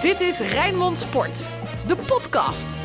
Dit 0.00 0.20
is 0.20 0.40
Rijnmond 0.40 0.98
Sport, 0.98 1.36
de 1.86 1.96
podcast. 2.06 2.78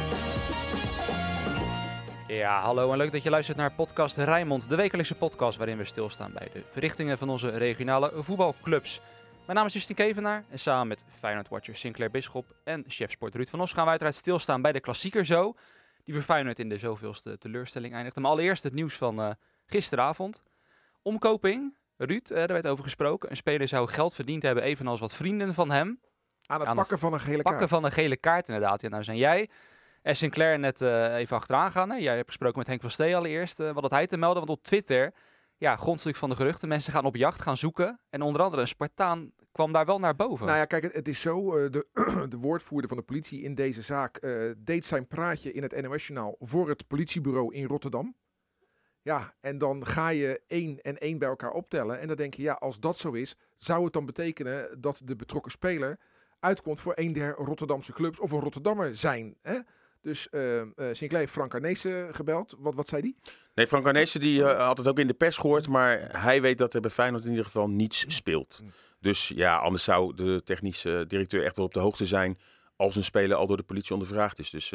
Ja, 2.28 2.62
hallo 2.62 2.92
en 2.92 2.98
leuk 2.98 3.12
dat 3.12 3.24
je 3.24 3.30
luistert 3.30 3.58
naar 3.58 3.72
podcast 3.72 4.18
Rijnmond, 4.18 4.70
de 4.70 4.76
wekelijkse 4.76 5.16
podcast 5.16 5.58
waarin 5.58 5.78
we 5.78 5.86
stilstaan 5.86 6.32
bij 6.34 6.50
de 6.54 6.64
verrichtingen 6.70 7.18
van 7.18 7.30
onze 7.30 7.50
regionale 7.50 8.12
voetbalclubs. 8.16 9.02
Mijn 9.46 9.58
naam 9.58 9.66
is 9.66 9.74
Justin 9.74 9.96
Kevenaar 9.96 10.44
en 10.50 10.60
samen 10.60 10.88
met 10.88 11.04
Feyenoord-watcher 11.08 11.76
Sinclair 11.76 12.12
Bisschop 12.12 12.46
en 12.64 12.84
chef 12.88 13.12
sport 13.12 13.36
Ruud 13.36 13.50
van 13.50 13.62
Os 13.62 13.72
gaan 13.72 13.82
wij 13.82 13.90
uiteraard 13.90 14.16
stilstaan 14.16 14.62
bij 14.62 14.72
de 14.72 14.80
klassieker 14.80 15.26
zo, 15.26 15.56
die 16.04 16.14
voor 16.14 16.24
Feyenoord 16.24 16.60
in 16.60 16.70
de 16.70 16.78
zoveelste 16.78 17.38
teleurstelling 17.38 17.94
eindigt. 17.94 18.16
Maar 18.16 18.32
allereerst 18.32 18.64
het 18.64 18.74
nieuws 18.74 18.96
van 18.96 19.20
uh, 19.20 19.30
gisteravond. 19.66 20.42
Omkoping, 21.02 21.78
Ruud, 21.98 22.30
uh, 22.30 22.38
daar 22.38 22.48
werd 22.48 22.68
over 22.68 22.84
gesproken. 22.84 23.30
Een 23.30 23.38
speler 23.38 23.68
zou 23.68 23.88
geld 23.88 24.14
verdiend 24.14 24.44
hebben, 24.44 24.64
evenals 24.64 25.00
wat 25.00 25.16
vrienden 25.16 25.54
van 25.54 25.72
hem. 25.72 26.00
Aan 26.46 26.62
het 26.62 26.76
pakken 26.76 27.00
van 27.00 27.14
een 27.14 27.20
gele 27.20 27.42
pakken 27.42 27.60
kaart. 27.60 27.70
van 27.70 27.84
een 27.84 27.92
gele 27.92 28.18
kaart, 28.18 28.48
inderdaad. 28.48 28.82
Ja, 28.82 28.90
nou 28.90 29.04
zijn 29.04 29.18
jij 29.18 29.50
en 30.04 30.16
Sinclair 30.16 30.60
net 30.60 30.82
uh, 30.82 31.16
even 31.16 31.36
achteraan 31.36 31.72
gaan. 31.72 31.90
Hè? 31.90 31.96
Jij 31.96 32.16
hebt 32.16 32.28
gesproken 32.28 32.58
met 32.58 32.68
Henk 32.68 32.82
van 32.82 32.90
Stee 32.90 33.16
allereerst. 33.16 33.60
Uh, 33.60 33.72
wat 33.72 33.82
had 33.82 33.92
hij 33.92 34.08
te 34.08 34.18
melden? 34.18 34.46
Want 34.46 34.58
op 34.58 34.64
Twitter, 34.64 35.14
ja, 35.58 35.76
grondstuk 35.76 36.16
van 36.16 36.30
de 36.30 36.36
geruchten. 36.36 36.68
Mensen 36.68 36.94
gaan 36.94 37.06
op 37.06 37.16
jacht, 37.16 37.42
gaan 37.42 37.58
zoeken. 37.58 38.00
En 38.10 38.22
onder 38.22 38.42
andere 38.42 38.62
een 38.62 38.68
Spartaan 38.68 39.32
kwam 39.52 39.72
daar 39.72 39.86
wel 39.86 40.00
naar 40.00 40.16
boven. 40.16 40.46
Nou 40.46 40.58
ja, 40.58 40.66
kijk, 40.66 40.84
het, 40.84 40.94
het 40.94 41.08
is 41.08 41.22
zo. 41.22 41.58
Uh, 41.58 41.72
de, 41.72 41.88
de, 42.30 42.38
woordvoerder 42.38 42.90
van 42.90 42.98
de 42.98 43.04
politie 43.04 43.42
in 43.42 43.56
deze 43.56 43.82
zaak 43.82 44.22
deed 44.58 44.86
zijn 44.86 45.08
praatje 45.08 45.52
in 45.52 45.62
het 45.62 45.82
NOS-journaal 45.82 46.36
voor 46.40 46.70
het 46.70 46.88
politiebureau 46.88 47.54
in 47.54 47.66
Rotterdam. 47.66 48.16
Ja, 49.02 49.34
en 49.40 49.58
dan 49.58 49.86
ga 49.86 50.10
je 50.10 50.42
één 50.48 50.82
en 50.82 50.98
één 50.98 51.18
bij 51.18 51.28
elkaar 51.28 51.52
optellen. 51.52 52.00
En 52.00 52.08
dan 52.08 52.16
denk 52.16 52.34
je, 52.34 52.42
ja, 52.42 52.54
als 52.54 52.80
dat 52.80 52.98
zo 52.98 53.12
is, 53.12 53.36
zou 53.58 53.84
het 53.84 53.94
dan 53.94 54.06
betekenen 54.06 54.82
dat 54.82 55.02
de 55.04 55.16
betrokken 55.16 55.52
speler 55.52 56.00
uitkomt 56.44 56.82
voor 56.82 56.94
een 56.96 57.14
der 57.14 57.36
Rotterdamse 57.36 57.94
clubs 57.94 58.20
of 58.20 58.32
een 58.32 58.40
Rotterdammer 58.40 58.96
zijn. 58.96 59.36
Hè? 59.42 59.60
Dus 60.02 60.28
uh, 60.32 60.56
uh, 60.56 60.64
Sinclair 60.76 61.20
heeft 61.20 61.32
Frank 61.32 61.54
Arnezen 61.54 62.16
gebeld. 62.16 62.56
Wat, 62.60 62.76
wat 62.76 62.88
zei 62.88 63.02
die? 63.02 63.16
Nee, 63.56 63.68
Frank 63.68 63.86
Arnezen 63.86 64.20
die 64.20 64.40
uh, 64.40 64.66
had 64.66 64.78
het 64.78 64.88
ook 64.88 65.00
in 65.00 65.08
de 65.08 65.14
pers 65.14 65.38
gehoord. 65.38 65.68
Maar 65.68 66.10
hij 66.22 66.42
weet 66.42 66.58
dat 66.58 66.74
er 66.74 66.82
bij 66.82 66.90
Feyenoord 66.90 67.24
in 67.24 67.30
ieder 67.30 67.46
geval 67.46 67.70
niets 67.70 68.06
speelt. 68.16 68.62
Dus 69.00 69.28
ja, 69.28 69.58
anders 69.58 69.84
zou 69.84 70.16
de 70.16 70.42
technische 70.44 71.06
directeur 71.08 71.44
echt 71.44 71.56
wel 71.56 71.66
op 71.66 71.74
de 71.74 71.80
hoogte 71.80 72.06
zijn... 72.06 72.38
als 72.76 72.96
een 72.96 73.04
speler 73.04 73.38
al 73.38 73.48
door 73.48 73.58
de 73.58 73.64
politie 73.64 73.94
ondervraagd 73.94 74.40
is. 74.40 74.50
Dus 74.50 74.74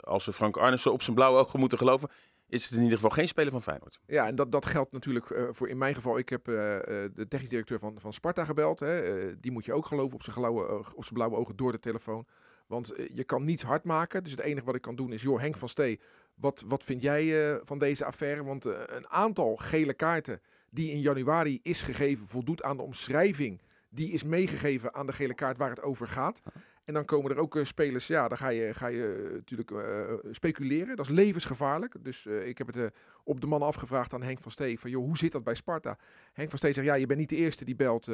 als 0.00 0.24
we 0.24 0.32
Frank 0.32 0.56
Arnezen 0.56 0.92
op 0.92 1.02
zijn 1.02 1.16
blauwe 1.16 1.38
ogen 1.38 1.60
moeten 1.60 1.78
geloven... 1.78 2.10
is 2.50 2.64
het 2.64 2.72
in 2.72 2.82
ieder 2.82 2.96
geval 2.96 3.10
geen 3.10 3.28
speler 3.28 3.50
van 3.50 3.62
Feyenoord. 3.62 4.00
Ja, 4.06 4.26
en 4.26 4.34
dat, 4.34 4.52
dat 4.52 4.66
geldt 4.66 4.92
natuurlijk 4.92 5.30
uh, 5.30 5.48
voor 5.50 5.68
in 5.68 5.78
mijn 5.78 5.94
geval. 5.94 6.18
Ik 6.18 6.28
heb 6.28 6.48
uh, 6.48 6.54
de 6.54 7.26
technisch 7.28 7.48
directeur 7.48 7.78
van, 7.78 8.00
van 8.00 8.12
Sparta 8.12 8.44
gebeld. 8.44 8.80
Hè. 8.80 9.26
Uh, 9.28 9.34
die 9.40 9.52
moet 9.52 9.64
je 9.64 9.72
ook 9.72 9.86
geloven 9.86 10.14
op 10.14 10.22
zijn, 10.22 10.36
blauwe, 10.36 10.78
op 10.78 11.02
zijn 11.02 11.14
blauwe 11.14 11.36
ogen 11.36 11.56
door 11.56 11.72
de 11.72 11.78
telefoon. 11.78 12.26
Want 12.66 12.92
je 13.14 13.24
kan 13.24 13.44
niets 13.44 13.62
hard 13.62 13.84
maken. 13.84 14.22
Dus 14.22 14.32
het 14.32 14.40
enige 14.40 14.66
wat 14.66 14.74
ik 14.74 14.82
kan 14.82 14.96
doen 14.96 15.12
is, 15.12 15.22
joh, 15.22 15.40
Henk 15.40 15.56
van 15.56 15.68
Stee, 15.68 16.00
wat, 16.34 16.64
wat 16.66 16.84
vind 16.84 17.02
jij 17.02 17.58
van 17.64 17.78
deze 17.78 18.04
affaire? 18.04 18.44
Want 18.44 18.64
een 18.64 19.08
aantal 19.08 19.56
gele 19.56 19.94
kaarten 19.94 20.40
die 20.70 20.90
in 20.90 21.00
januari 21.00 21.58
is 21.62 21.82
gegeven, 21.82 22.28
voldoet 22.28 22.62
aan 22.62 22.76
de 22.76 22.82
omschrijving. 22.82 23.60
Die 23.88 24.10
is 24.10 24.24
meegegeven 24.24 24.94
aan 24.94 25.06
de 25.06 25.12
gele 25.12 25.34
kaart 25.34 25.56
waar 25.56 25.70
het 25.70 25.82
over 25.82 26.08
gaat. 26.08 26.40
En 26.90 26.96
dan 26.96 27.04
komen 27.04 27.30
er 27.30 27.38
ook 27.38 27.54
uh, 27.54 27.64
spelers, 27.64 28.06
ja, 28.06 28.28
dan 28.28 28.38
ga 28.38 28.48
je, 28.48 28.74
ga 28.74 28.86
je 28.86 29.26
uh, 29.26 29.32
natuurlijk 29.32 29.70
uh, 29.70 29.78
speculeren. 30.30 30.96
Dat 30.96 31.06
is 31.06 31.12
levensgevaarlijk. 31.12 31.94
Dus 32.04 32.26
ik 32.26 32.58
heb 32.58 32.66
het 32.74 32.94
op 33.24 33.40
de 33.40 33.46
man 33.46 33.62
afgevraagd 33.62 34.12
aan 34.12 34.22
Henk 34.22 34.40
van 34.40 34.50
Stee. 34.50 34.78
Van, 34.78 34.90
joh, 34.90 35.04
hoe 35.04 35.18
zit 35.18 35.32
dat 35.32 35.44
bij 35.44 35.54
Sparta? 35.54 35.98
Henk 36.32 36.48
van 36.48 36.58
Stee 36.58 36.72
zegt, 36.72 36.86
ja, 36.86 36.94
je 36.94 37.06
bent 37.06 37.18
niet 37.18 37.28
de 37.28 37.36
eerste 37.36 37.64
die 37.64 37.74
belt. 37.74 38.04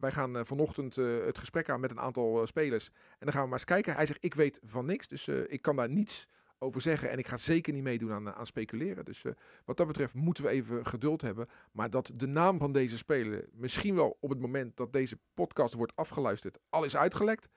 wij 0.00 0.10
gaan 0.10 0.46
vanochtend 0.46 0.94
het 0.96 1.38
gesprek 1.38 1.68
aan 1.70 1.80
met 1.80 1.90
een 1.90 2.00
aantal 2.00 2.46
spelers. 2.46 2.86
En 2.86 3.16
dan 3.18 3.32
gaan 3.32 3.42
we 3.42 3.48
maar 3.48 3.58
eens 3.58 3.64
kijken. 3.64 3.94
Hij 3.94 4.06
zegt, 4.06 4.24
ik 4.24 4.34
weet 4.34 4.60
van 4.66 4.86
niks, 4.86 5.08
dus 5.08 5.28
ik 5.28 5.62
kan 5.62 5.76
daar 5.76 5.88
niets 5.88 6.26
over 6.58 6.80
zeggen. 6.80 7.10
En 7.10 7.18
ik 7.18 7.26
ga 7.26 7.36
zeker 7.36 7.72
niet 7.72 7.82
meedoen 7.82 8.12
aan, 8.12 8.34
aan 8.34 8.46
speculeren. 8.46 9.04
Dus 9.04 9.22
wat 9.64 9.76
dat 9.76 9.86
betreft 9.86 10.14
moeten 10.14 10.44
we 10.44 10.50
even 10.50 10.86
geduld 10.86 11.20
hebben. 11.20 11.48
Maar 11.72 11.90
dat 11.90 12.10
de 12.14 12.26
naam 12.26 12.58
van 12.58 12.72
deze 12.72 12.96
speler 12.96 13.48
misschien 13.52 13.94
wel 13.94 14.16
op 14.20 14.30
het 14.30 14.40
moment 14.40 14.76
dat 14.76 14.92
deze 14.92 15.18
podcast 15.34 15.74
wordt 15.74 15.96
afgeluisterd 15.96 16.58
al 16.68 16.84
is 16.84 16.96
uitgelekt... 16.96 17.48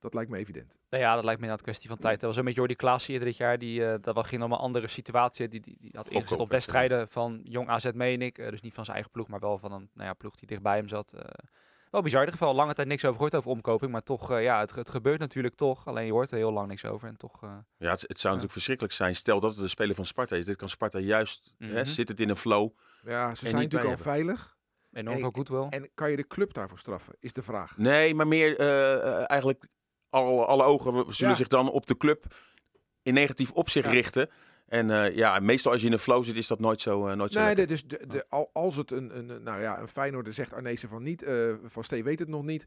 Dat 0.00 0.14
lijkt 0.14 0.30
me 0.30 0.38
evident. 0.38 0.76
Nou 0.90 1.02
ja, 1.02 1.14
dat 1.14 1.24
lijkt 1.24 1.40
me 1.40 1.46
inderdaad 1.46 1.58
een 1.58 1.72
kwestie 1.72 1.88
van 1.88 1.98
tijd. 1.98 2.20
Dat 2.20 2.28
was 2.28 2.38
een 2.38 2.44
met 2.44 2.54
Jordi 2.54 2.74
Klaas 2.74 3.06
hier 3.06 3.20
dit 3.20 3.36
jaar. 3.36 3.58
Die, 3.58 3.80
uh, 3.80 3.94
dat 4.00 4.26
ging 4.26 4.42
om 4.42 4.52
een 4.52 4.58
andere 4.58 4.88
situatie. 4.88 5.48
Die, 5.48 5.60
die, 5.60 5.76
die 5.80 5.90
had 5.92 6.08
ingezet 6.08 6.38
op 6.38 6.48
wedstrijden 6.48 7.08
van 7.08 7.40
Jong 7.42 7.68
AZ, 7.68 7.90
meen 7.94 8.22
ik. 8.22 8.38
Uh, 8.38 8.50
dus 8.50 8.60
niet 8.60 8.74
van 8.74 8.84
zijn 8.84 8.96
eigen 8.96 9.12
ploeg, 9.14 9.28
maar 9.28 9.40
wel 9.40 9.58
van 9.58 9.72
een 9.72 9.90
nou 9.94 10.08
ja, 10.08 10.14
ploeg 10.14 10.34
die 10.34 10.48
dichtbij 10.48 10.76
hem 10.76 10.88
zat. 10.88 11.12
Uh, 11.14 11.20
wel 11.90 12.02
bizar. 12.02 12.20
In 12.20 12.26
ieder 12.26 12.40
geval 12.40 12.54
lange 12.54 12.74
tijd 12.74 12.88
niks 12.88 13.04
over 13.04 13.14
gehoord 13.14 13.34
over 13.34 13.50
omkoping. 13.50 13.92
Maar 13.92 14.02
toch, 14.02 14.40
ja, 14.40 14.60
het, 14.60 14.74
het, 14.74 14.90
gebeurt 14.90 15.18
natuurlijk 15.18 15.54
toch. 15.54 15.86
Alleen 15.86 16.06
je 16.06 16.12
hoort 16.12 16.30
er 16.30 16.36
heel 16.36 16.52
lang 16.52 16.68
niks 16.68 16.84
over. 16.84 17.08
En 17.08 17.16
toch, 17.16 17.40
ja, 17.76 17.90
het, 17.90 18.00
het 18.00 18.18
zou 18.18 18.34
natuurlijk 18.34 18.52
verschrikkelijk 18.52 18.94
zijn. 18.94 19.16
Stel 19.16 19.40
dat 19.40 19.50
het 19.50 19.60
de 19.60 19.68
speler 19.68 19.94
van 19.94 20.04
Sparta 20.04 20.36
is. 20.36 20.46
Dit 20.46 20.56
kan 20.56 20.68
Sparta 20.68 20.98
juist, 20.98 21.54
mm 21.58 21.66
-hmm. 21.66 21.76
hè, 21.76 21.84
zit 21.84 22.08
het 22.08 22.20
in 22.20 22.28
een 22.28 22.36
flow. 22.36 22.70
Ja, 23.02 23.34
ze 23.34 23.48
zijn 23.48 23.62
natuurlijk 23.62 23.90
al 23.90 24.02
veilig. 24.02 24.58
Enorm 24.92 25.18
veel 25.18 25.30
goed 25.30 25.48
wel. 25.48 25.68
En 25.68 25.90
kan 25.94 26.10
je 26.10 26.16
de 26.16 26.26
club 26.26 26.52
daarvoor 26.54 26.78
straffen, 26.78 27.16
is 27.18 27.32
de 27.32 27.42
vraag. 27.42 27.76
Nee, 27.76 28.14
maar 28.14 28.28
meer 28.28 28.58
eigenlijk 29.26 29.68
alle, 30.10 30.44
alle 30.44 30.62
ogen 30.62 30.92
zullen 30.92 31.32
ja. 31.32 31.38
zich 31.38 31.48
dan 31.48 31.70
op 31.70 31.86
de 31.86 31.96
club 31.96 32.34
in 33.02 33.14
negatief 33.14 33.52
opzicht 33.52 33.86
ja. 33.86 33.92
richten. 33.92 34.30
En 34.66 34.88
uh, 34.88 35.16
ja, 35.16 35.38
meestal 35.38 35.72
als 35.72 35.80
je 35.80 35.86
in 35.86 35.92
een 35.92 35.98
flow 35.98 36.24
zit, 36.24 36.36
is 36.36 36.46
dat 36.46 36.60
nooit 36.60 36.80
zo, 36.80 37.08
uh, 37.08 37.14
nooit 37.14 37.32
zo 37.32 37.40
Nee, 37.40 37.54
de, 37.54 37.66
dus 37.66 37.86
de, 37.86 38.06
de, 38.06 38.26
al, 38.28 38.50
als 38.52 38.76
het 38.76 38.90
een, 38.90 39.18
een, 39.18 39.42
nou 39.42 39.60
ja, 39.60 39.80
een 39.80 39.88
Feyenoorder 39.88 40.32
zegt 40.32 40.52
Arnezen 40.52 40.88
van 40.88 41.02
niet, 41.02 41.22
uh, 41.22 41.54
Van 41.64 41.84
Stee 41.84 42.04
weet 42.04 42.18
het 42.18 42.28
nog 42.28 42.42
niet. 42.42 42.66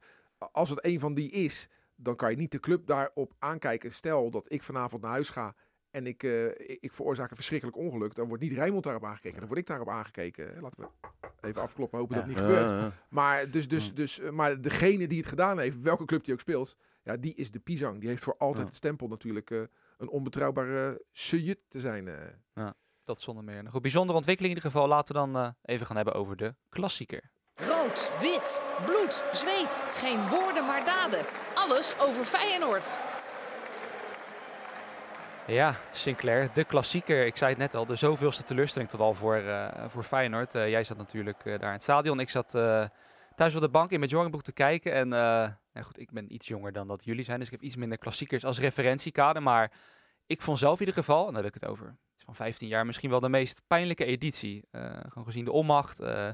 Als 0.51 0.69
het 0.69 0.85
een 0.85 0.99
van 0.99 1.13
die 1.13 1.29
is, 1.29 1.67
dan 1.95 2.15
kan 2.15 2.31
je 2.31 2.37
niet 2.37 2.51
de 2.51 2.59
club 2.59 2.87
daarop 2.87 3.33
aankijken. 3.39 3.93
Stel 3.93 4.29
dat 4.29 4.45
ik 4.47 4.63
vanavond 4.63 5.01
naar 5.01 5.11
huis 5.11 5.29
ga 5.29 5.55
en 5.91 6.07
ik, 6.07 6.23
ik, 6.23 6.77
ik 6.79 6.93
veroorzaak 6.93 7.29
een 7.29 7.35
verschrikkelijk 7.35 7.77
ongeluk. 7.77 8.15
Dan 8.15 8.27
wordt 8.27 8.43
niet 8.43 8.53
Rijnmond 8.53 8.83
daarop 8.83 9.05
aangekeken. 9.05 9.39
Dan 9.39 9.47
word 9.47 9.59
ik 9.59 9.67
daarop 9.67 9.89
aangekeken. 9.89 10.61
Laten 10.61 10.79
we 10.79 11.47
even 11.47 11.61
afkloppen, 11.61 11.99
hopen 11.99 12.15
dat 12.15 12.25
het 12.25 12.33
niet 12.33 12.43
gebeurt. 12.43 12.93
Maar, 13.09 13.49
dus, 13.49 13.67
dus, 13.67 13.93
dus, 13.93 14.19
maar 14.31 14.61
degene 14.61 15.07
die 15.07 15.19
het 15.19 15.27
gedaan 15.27 15.59
heeft, 15.59 15.81
welke 15.81 16.05
club 16.05 16.23
die 16.23 16.33
ook 16.33 16.39
speelt... 16.39 16.77
Ja, 17.03 17.17
die 17.17 17.35
is 17.35 17.51
de 17.51 17.59
Pisang. 17.59 17.99
Die 17.99 18.09
heeft 18.09 18.23
voor 18.23 18.35
altijd 18.37 18.59
ja. 18.59 18.65
het 18.65 18.75
stempel 18.75 19.07
natuurlijk 19.07 19.49
uh, 19.49 19.63
een 19.97 20.09
onbetrouwbare 20.09 21.01
uh, 21.31 21.53
te 21.69 21.79
zijn. 21.79 22.07
Uh. 22.07 22.15
Ja, 22.53 22.73
dat 23.03 23.21
zonder 23.21 23.43
meer. 23.43 23.63
Nog 23.63 23.73
een 23.73 23.81
bijzondere 23.81 24.17
ontwikkeling 24.17 24.55
in 24.55 24.61
ieder 24.61 24.71
geval. 24.79 24.89
Laten 24.89 25.15
we 25.15 25.31
dan 25.31 25.55
even 25.61 25.85
gaan 25.85 25.95
hebben 25.95 26.13
over 26.13 26.35
de 26.35 26.55
klassieker. 26.69 27.31
Rood, 27.55 28.11
wit, 28.21 28.61
bloed, 28.85 29.23
zweet. 29.31 29.83
Geen 29.93 30.29
woorden 30.29 30.65
maar 30.65 30.85
daden. 30.85 31.25
Alles 31.55 31.99
over 31.99 32.23
Feyenoord. 32.23 32.97
Ja, 35.47 35.75
Sinclair, 35.91 36.53
de 36.53 36.63
klassieker. 36.63 37.25
Ik 37.25 37.35
zei 37.35 37.49
het 37.49 37.59
net 37.59 37.73
al, 37.75 37.85
de 37.85 37.95
zoveelste 37.95 38.43
teleurstelling 38.43 38.89
toch 38.89 38.99
wel 38.99 39.13
voor, 39.13 39.43
voor 39.87 40.03
Feyenoord. 40.03 40.53
jij 40.53 40.83
zat 40.83 40.97
natuurlijk 40.97 41.43
daar 41.43 41.61
in 41.61 41.67
het 41.67 41.83
stadion. 41.83 42.19
Ik 42.19 42.29
zat 42.29 42.53
thuis 43.35 43.55
op 43.55 43.61
de 43.61 43.69
bank 43.69 43.91
in 43.91 43.99
mijn 43.99 44.11
joggingbroek 44.11 44.43
te 44.43 44.51
kijken. 44.51 44.93
En 44.93 45.07
nou 45.73 45.85
goed, 45.85 45.99
ik 45.99 46.11
ben 46.11 46.33
iets 46.33 46.47
jonger 46.47 46.71
dan 46.71 46.87
dat 46.87 47.03
jullie 47.03 47.23
zijn. 47.23 47.37
Dus 47.37 47.47
ik 47.47 47.53
heb 47.53 47.63
iets 47.63 47.75
minder 47.75 47.97
klassiekers 47.97 48.45
als 48.45 48.59
referentiekader. 48.59 49.41
Maar 49.41 49.71
ik 50.25 50.41
vond 50.41 50.57
zelf 50.57 50.73
in 50.73 50.85
ieder 50.85 51.03
geval, 51.03 51.27
en 51.27 51.33
daar 51.33 51.43
heb 51.43 51.55
ik 51.55 51.61
het 51.61 51.69
over, 51.69 51.97
van 52.23 52.35
15 52.35 52.67
jaar 52.67 52.85
misschien 52.85 53.09
wel 53.09 53.19
de 53.19 53.29
meest 53.29 53.61
pijnlijke 53.67 54.05
editie. 54.05 54.67
Uh, 54.71 54.99
gewoon 55.07 55.25
gezien 55.25 55.45
de 55.45 55.51
onmacht, 55.51 56.01
uh, 56.01 56.29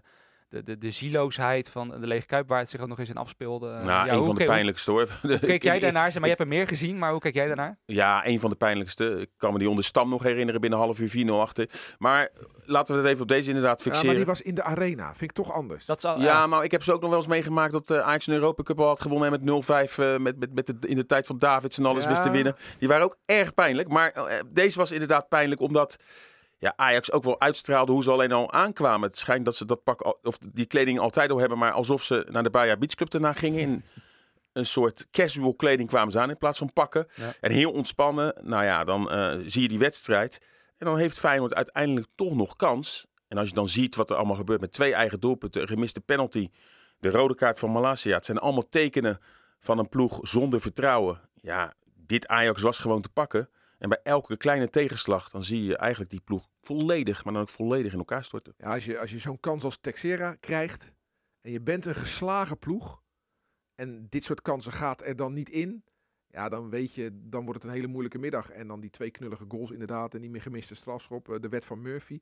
de, 0.49 0.63
de, 0.63 0.77
de 0.77 0.91
zieloosheid 0.91 1.69
van 1.69 1.89
de 1.89 2.07
lege 2.07 2.25
Kuip, 2.25 2.47
waar 2.47 2.59
het 2.59 2.69
zich 2.69 2.81
ook 2.81 2.87
nog 2.87 2.99
eens 2.99 3.09
in 3.09 3.17
afspeelde. 3.17 3.67
Nou, 3.67 3.85
ja, 3.85 4.13
een 4.13 4.25
van 4.25 4.35
de 4.35 4.45
pijnlijkste 4.45 4.91
hoor. 4.91 5.07
Hoe 5.21 5.39
keek 5.39 5.63
jij 5.71 5.79
daarnaar? 5.79 6.11
Maar 6.13 6.21
je 6.21 6.27
hebt 6.27 6.39
er 6.39 6.47
meer 6.47 6.67
gezien, 6.67 6.97
maar 6.97 7.11
hoe 7.11 7.19
kijk 7.19 7.33
jij 7.33 7.47
daarnaar? 7.47 7.77
Ja, 7.85 8.25
een 8.25 8.39
van 8.39 8.49
de 8.49 8.55
pijnlijkste. 8.55 9.19
Ik 9.19 9.29
kan 9.37 9.53
me 9.53 9.59
die 9.59 9.69
onder 9.69 9.83
Stam 9.83 10.09
nog 10.09 10.23
herinneren 10.23 10.61
binnen 10.61 10.79
half 10.79 10.99
uur 10.99 11.27
4-0 11.27 11.31
achter. 11.31 11.69
Maar 11.97 12.29
laten 12.65 12.93
we 12.93 13.01
het 13.01 13.09
even 13.09 13.21
op 13.21 13.27
deze 13.27 13.47
inderdaad 13.47 13.81
fixeren. 13.81 14.01
Ja, 14.01 14.07
maar 14.07 14.17
die 14.17 14.25
was 14.25 14.41
in 14.41 14.55
de 14.55 14.63
arena. 14.63 15.07
Vind 15.07 15.21
ik 15.21 15.31
toch 15.31 15.51
anders. 15.51 15.85
Dat 15.85 16.01
zou, 16.01 16.21
ja, 16.21 16.47
maar 16.47 16.63
ik 16.63 16.71
heb 16.71 16.83
ze 16.83 16.93
ook 16.93 17.01
nog 17.01 17.09
wel 17.09 17.19
eens 17.19 17.27
meegemaakt 17.27 17.71
dat 17.71 17.91
uh, 17.91 17.99
Ajax 17.99 18.27
een 18.27 18.33
Europa 18.33 18.63
Cup 18.63 18.79
al 18.79 18.87
had 18.87 19.01
gewonnen 19.01 19.33
en 19.33 19.45
met 19.45 19.89
0-5 19.91 19.95
uh, 19.95 20.17
met, 20.17 20.39
met, 20.39 20.53
met 20.53 20.65
de, 20.65 20.87
in 20.87 20.95
de 20.95 21.05
tijd 21.05 21.27
van 21.27 21.37
Davids 21.37 21.77
en 21.77 21.85
alles 21.85 22.03
ja. 22.03 22.09
wist 22.09 22.23
te 22.23 22.31
winnen. 22.31 22.55
Die 22.79 22.87
waren 22.87 23.03
ook 23.03 23.17
erg 23.25 23.53
pijnlijk. 23.53 23.89
Maar 23.89 24.13
uh, 24.15 24.23
deze 24.51 24.77
was 24.77 24.91
inderdaad 24.91 25.29
pijnlijk 25.29 25.61
omdat 25.61 25.97
ja, 26.59 26.73
Ajax 26.75 27.11
ook 27.11 27.23
wel 27.23 27.39
uitstraalde 27.39 27.91
hoe 27.91 28.03
ze 28.03 28.11
alleen 28.11 28.31
al 28.31 28.51
aankwamen. 28.51 29.09
Het 29.09 29.17
schijnt 29.17 29.45
dat 29.45 29.55
ze 29.55 29.65
dat 29.65 29.83
pak 29.83 30.17
of 30.23 30.37
die 30.37 30.65
kleding 30.65 30.99
altijd 30.99 31.31
al 31.31 31.37
hebben, 31.37 31.57
maar 31.57 31.71
alsof 31.71 32.03
ze 32.03 32.27
naar 32.29 32.43
de 32.43 32.49
Baja 32.49 32.77
Beach 32.77 32.95
Club 32.95 33.13
erna 33.13 33.33
gingen. 33.33 33.59
In 33.59 33.83
een 34.53 34.65
soort 34.65 35.07
casual 35.11 35.53
kleding 35.53 35.89
kwamen 35.89 36.11
ze 36.11 36.19
aan 36.19 36.29
in 36.29 36.37
plaats 36.37 36.57
van 36.57 36.73
pakken. 36.73 37.07
Ja. 37.15 37.33
En 37.41 37.51
heel 37.51 37.71
ontspannen. 37.71 38.33
Nou 38.41 38.63
ja, 38.63 38.83
dan 38.83 39.15
uh, 39.15 39.33
zie 39.45 39.61
je 39.61 39.67
die 39.67 39.79
wedstrijd. 39.79 40.41
En 40.77 40.85
dan 40.85 40.97
heeft 40.97 41.19
Feyenoord 41.19 41.53
uiteindelijk 41.53 42.07
toch 42.15 42.35
nog 42.35 42.55
kans. 42.55 43.07
En 43.27 43.37
als 43.37 43.49
je 43.49 43.55
dan 43.55 43.69
ziet 43.69 43.95
wat 43.95 44.09
er 44.09 44.15
allemaal 44.15 44.35
gebeurt 44.35 44.61
met 44.61 44.71
twee 44.71 44.93
eigen 44.93 45.19
doelpunten, 45.19 45.61
een 45.61 45.67
gemiste 45.67 46.01
penalty, 46.01 46.49
de 46.99 47.09
rode 47.09 47.35
kaart 47.35 47.59
van 47.59 47.71
Malasia. 47.71 48.15
Het 48.15 48.25
zijn 48.25 48.37
allemaal 48.37 48.69
tekenen 48.69 49.19
van 49.59 49.77
een 49.77 49.89
ploeg 49.89 50.19
zonder 50.21 50.61
vertrouwen. 50.61 51.19
Ja, 51.41 51.73
dit 51.95 52.27
Ajax 52.27 52.61
was 52.61 52.79
gewoon 52.79 53.01
te 53.01 53.09
pakken. 53.09 53.49
En 53.79 53.89
bij 53.89 53.99
elke 54.03 54.37
kleine 54.37 54.69
tegenslag, 54.69 55.29
dan 55.29 55.43
zie 55.43 55.63
je 55.63 55.77
eigenlijk 55.77 56.11
die 56.11 56.21
ploeg 56.21 56.49
volledig, 56.61 57.23
maar 57.23 57.33
dan 57.33 57.41
ook 57.41 57.49
volledig 57.49 57.91
in 57.91 57.97
elkaar 57.97 58.23
storten. 58.23 58.53
Ja, 58.57 58.73
als 58.73 58.85
je, 58.85 58.99
als 58.99 59.11
je 59.11 59.17
zo'n 59.17 59.39
kans 59.39 59.63
als 59.63 59.77
Texera 59.77 60.35
krijgt 60.35 60.93
en 61.41 61.51
je 61.51 61.61
bent 61.61 61.85
een 61.85 61.95
geslagen 61.95 62.57
ploeg 62.57 63.01
en 63.75 64.07
dit 64.09 64.23
soort 64.23 64.41
kansen 64.41 64.71
gaat 64.71 65.05
er 65.05 65.15
dan 65.15 65.33
niet 65.33 65.49
in, 65.49 65.83
ja, 66.31 66.49
dan 66.49 66.69
weet 66.69 66.93
je, 66.93 67.09
dan 67.13 67.43
wordt 67.45 67.61
het 67.61 67.69
een 67.69 67.75
hele 67.75 67.87
moeilijke 67.87 68.17
middag. 68.17 68.49
En 68.49 68.67
dan 68.67 68.79
die 68.79 68.89
twee 68.89 69.11
knullige 69.11 69.45
goals 69.47 69.71
inderdaad 69.71 70.13
en 70.13 70.21
die 70.21 70.29
meer 70.29 70.41
gemiste 70.41 70.75
strafschop, 70.75 71.29
eh, 71.29 71.39
de 71.39 71.49
wet 71.49 71.65
van 71.65 71.81
Murphy. 71.81 72.19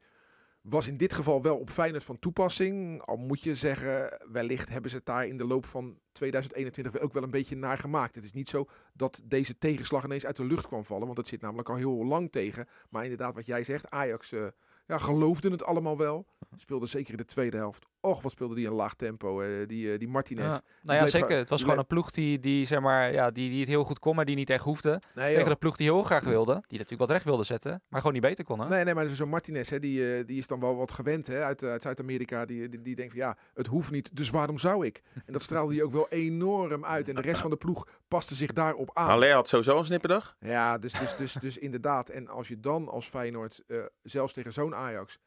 Was 0.69 0.88
in 0.88 0.98
dit 0.98 1.14
geval 1.14 1.42
wel 1.42 1.58
op 1.58 1.69
Feyenoord 1.69 2.04
van 2.04 2.19
toepassing. 2.19 3.02
Al 3.02 3.18
moet 3.18 3.44
je 3.44 3.56
zeggen, 3.56 4.22
wellicht 4.31 4.69
hebben 4.69 4.90
ze 4.92 4.98
het 4.98 5.06
daar 5.06 5.28
in 5.28 5.38
de 5.38 5.46
loop 5.46 5.66
van 5.66 6.00
2021 6.12 7.00
ook 7.00 7.14
wel 7.14 7.24
een 7.24 7.31
beetje 7.31 7.56
naar 7.56 7.78
gemaakt. 7.78 8.16
Het 8.16 8.24
is 8.24 8.34
niet 8.34 8.50
zo 8.50 8.66
dat 8.94 9.22
deze 9.24 9.58
tegenslag 9.58 10.04
ineens 10.04 10.25
uit 10.25 10.36
de 10.36 10.46
lucht 10.46 10.68
kwam 10.68 10.86
vallen. 10.86 11.06
Want 11.06 11.18
het 11.18 11.28
zit 11.28 11.42
namelijk 11.42 11.69
al 11.69 11.75
heel 11.75 12.06
lang 12.06 12.31
tegen. 12.31 12.68
Maar 12.90 13.04
inderdaad, 13.04 13.36
wat 13.36 13.46
jij 13.46 13.64
zegt, 13.64 13.90
Ajax 13.90 14.31
uh, 14.31 14.48
ja, 14.88 14.98
geloofde 14.98 15.50
het 15.50 15.64
allemaal 15.64 15.98
wel. 15.98 16.25
Speelde 16.56 16.86
zeker 16.86 17.12
in 17.12 17.18
de 17.18 17.25
tweede 17.25 17.58
helft 17.58 17.86
Och, 18.07 18.21
wat 18.21 18.31
speelde 18.31 18.56
die 18.56 18.68
een 18.68 18.74
laag 18.74 18.95
tempo, 18.95 19.42
uh, 19.42 19.68
die, 19.68 19.92
uh, 19.92 19.98
die 19.98 20.07
Martinez. 20.07 20.54
Ja. 20.54 20.62
Nou 20.81 21.00
ja, 21.00 21.07
zeker. 21.07 21.38
Het 21.38 21.50
was 21.50 21.62
gewoon 21.62 21.77
een 21.77 21.86
ploeg 21.86 22.12
die, 22.12 22.39
die, 22.39 22.65
zeg 22.65 22.80
maar, 22.80 23.12
ja, 23.12 23.31
die, 23.31 23.50
die 23.50 23.59
het 23.59 23.68
heel 23.68 23.83
goed 23.83 24.00
kon, 24.00 24.15
maar 24.15 24.25
die 24.25 24.36
niet 24.36 24.50
echt 24.50 24.63
hoefde. 24.63 25.01
Nee, 25.15 25.36
Tegen 25.36 25.50
de 25.50 25.56
ploeg 25.56 25.75
die 25.77 25.92
heel 25.92 26.04
graag 26.04 26.24
wilde, 26.24 26.54
die 26.54 26.77
natuurlijk 26.77 27.00
wat 27.00 27.09
recht 27.09 27.24
wilde 27.24 27.44
zetten, 27.44 27.81
maar 27.89 28.00
gewoon 28.00 28.13
niet 28.13 28.21
beter 28.21 28.44
kon. 28.44 28.59
Hè? 28.59 28.68
Nee, 28.68 28.83
nee, 28.83 28.94
maar 28.94 29.15
zo'n 29.15 29.30
Martinez, 29.30 29.69
hè, 29.69 29.80
die, 29.80 30.18
uh, 30.18 30.25
die 30.25 30.38
is 30.38 30.48
dan 30.48 30.59
wel 30.59 30.75
wat 30.75 30.92
gewend 30.92 31.27
hè, 31.27 31.44
uit, 31.44 31.63
uit 31.63 31.81
Zuid-Amerika. 31.81 32.45
Die, 32.45 32.69
die, 32.69 32.81
die, 32.81 32.95
denkt 32.95 33.12
van 33.12 33.21
ja, 33.21 33.38
het 33.54 33.68
hoeft 33.68 33.92
niet, 33.92 34.10
dus 34.15 34.30
waarom 34.30 34.57
zou 34.57 34.86
ik? 34.86 35.01
En 35.25 35.33
dat 35.33 35.42
straalde 35.42 35.74
hij 35.74 35.83
ook 35.83 35.92
wel 35.92 36.07
enorm 36.10 36.86
uit. 36.86 37.07
En 37.07 37.15
de 37.15 37.21
rest 37.21 37.42
van 37.42 37.50
de 37.50 37.57
ploeg 37.57 37.88
paste 38.07 38.36
zich 38.36 38.53
daarop 38.53 38.89
aan. 38.94 39.07
Haller 39.07 39.33
had 39.33 39.48
sowieso 39.48 39.77
een 39.77 39.86
snipperdag. 39.86 40.36
Ja, 40.39 40.77
dus, 40.77 40.94
dus, 40.94 41.15
dus, 41.15 41.33
dus 41.33 41.57
inderdaad. 41.57 42.10
En 42.10 42.27
als 42.27 42.48
je 42.48 42.60
dan 42.60 42.89
als 42.89 43.07
Feyenoord, 43.07 43.63
zelfs 44.03 44.33
tegen 44.33 44.53
zo'n 44.53 44.75
Ajax, 44.75 45.19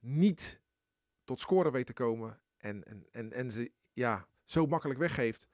niet 0.00 0.60
tot 1.28 1.40
scoren 1.40 1.72
weet 1.72 1.86
te 1.86 1.92
komen 1.92 2.38
en, 2.58 2.84
en, 2.84 3.06
en, 3.12 3.32
en 3.32 3.50
ze 3.50 3.70
ja, 3.92 4.26
zo 4.44 4.66
makkelijk 4.66 4.98
weggeeft. 4.98 5.46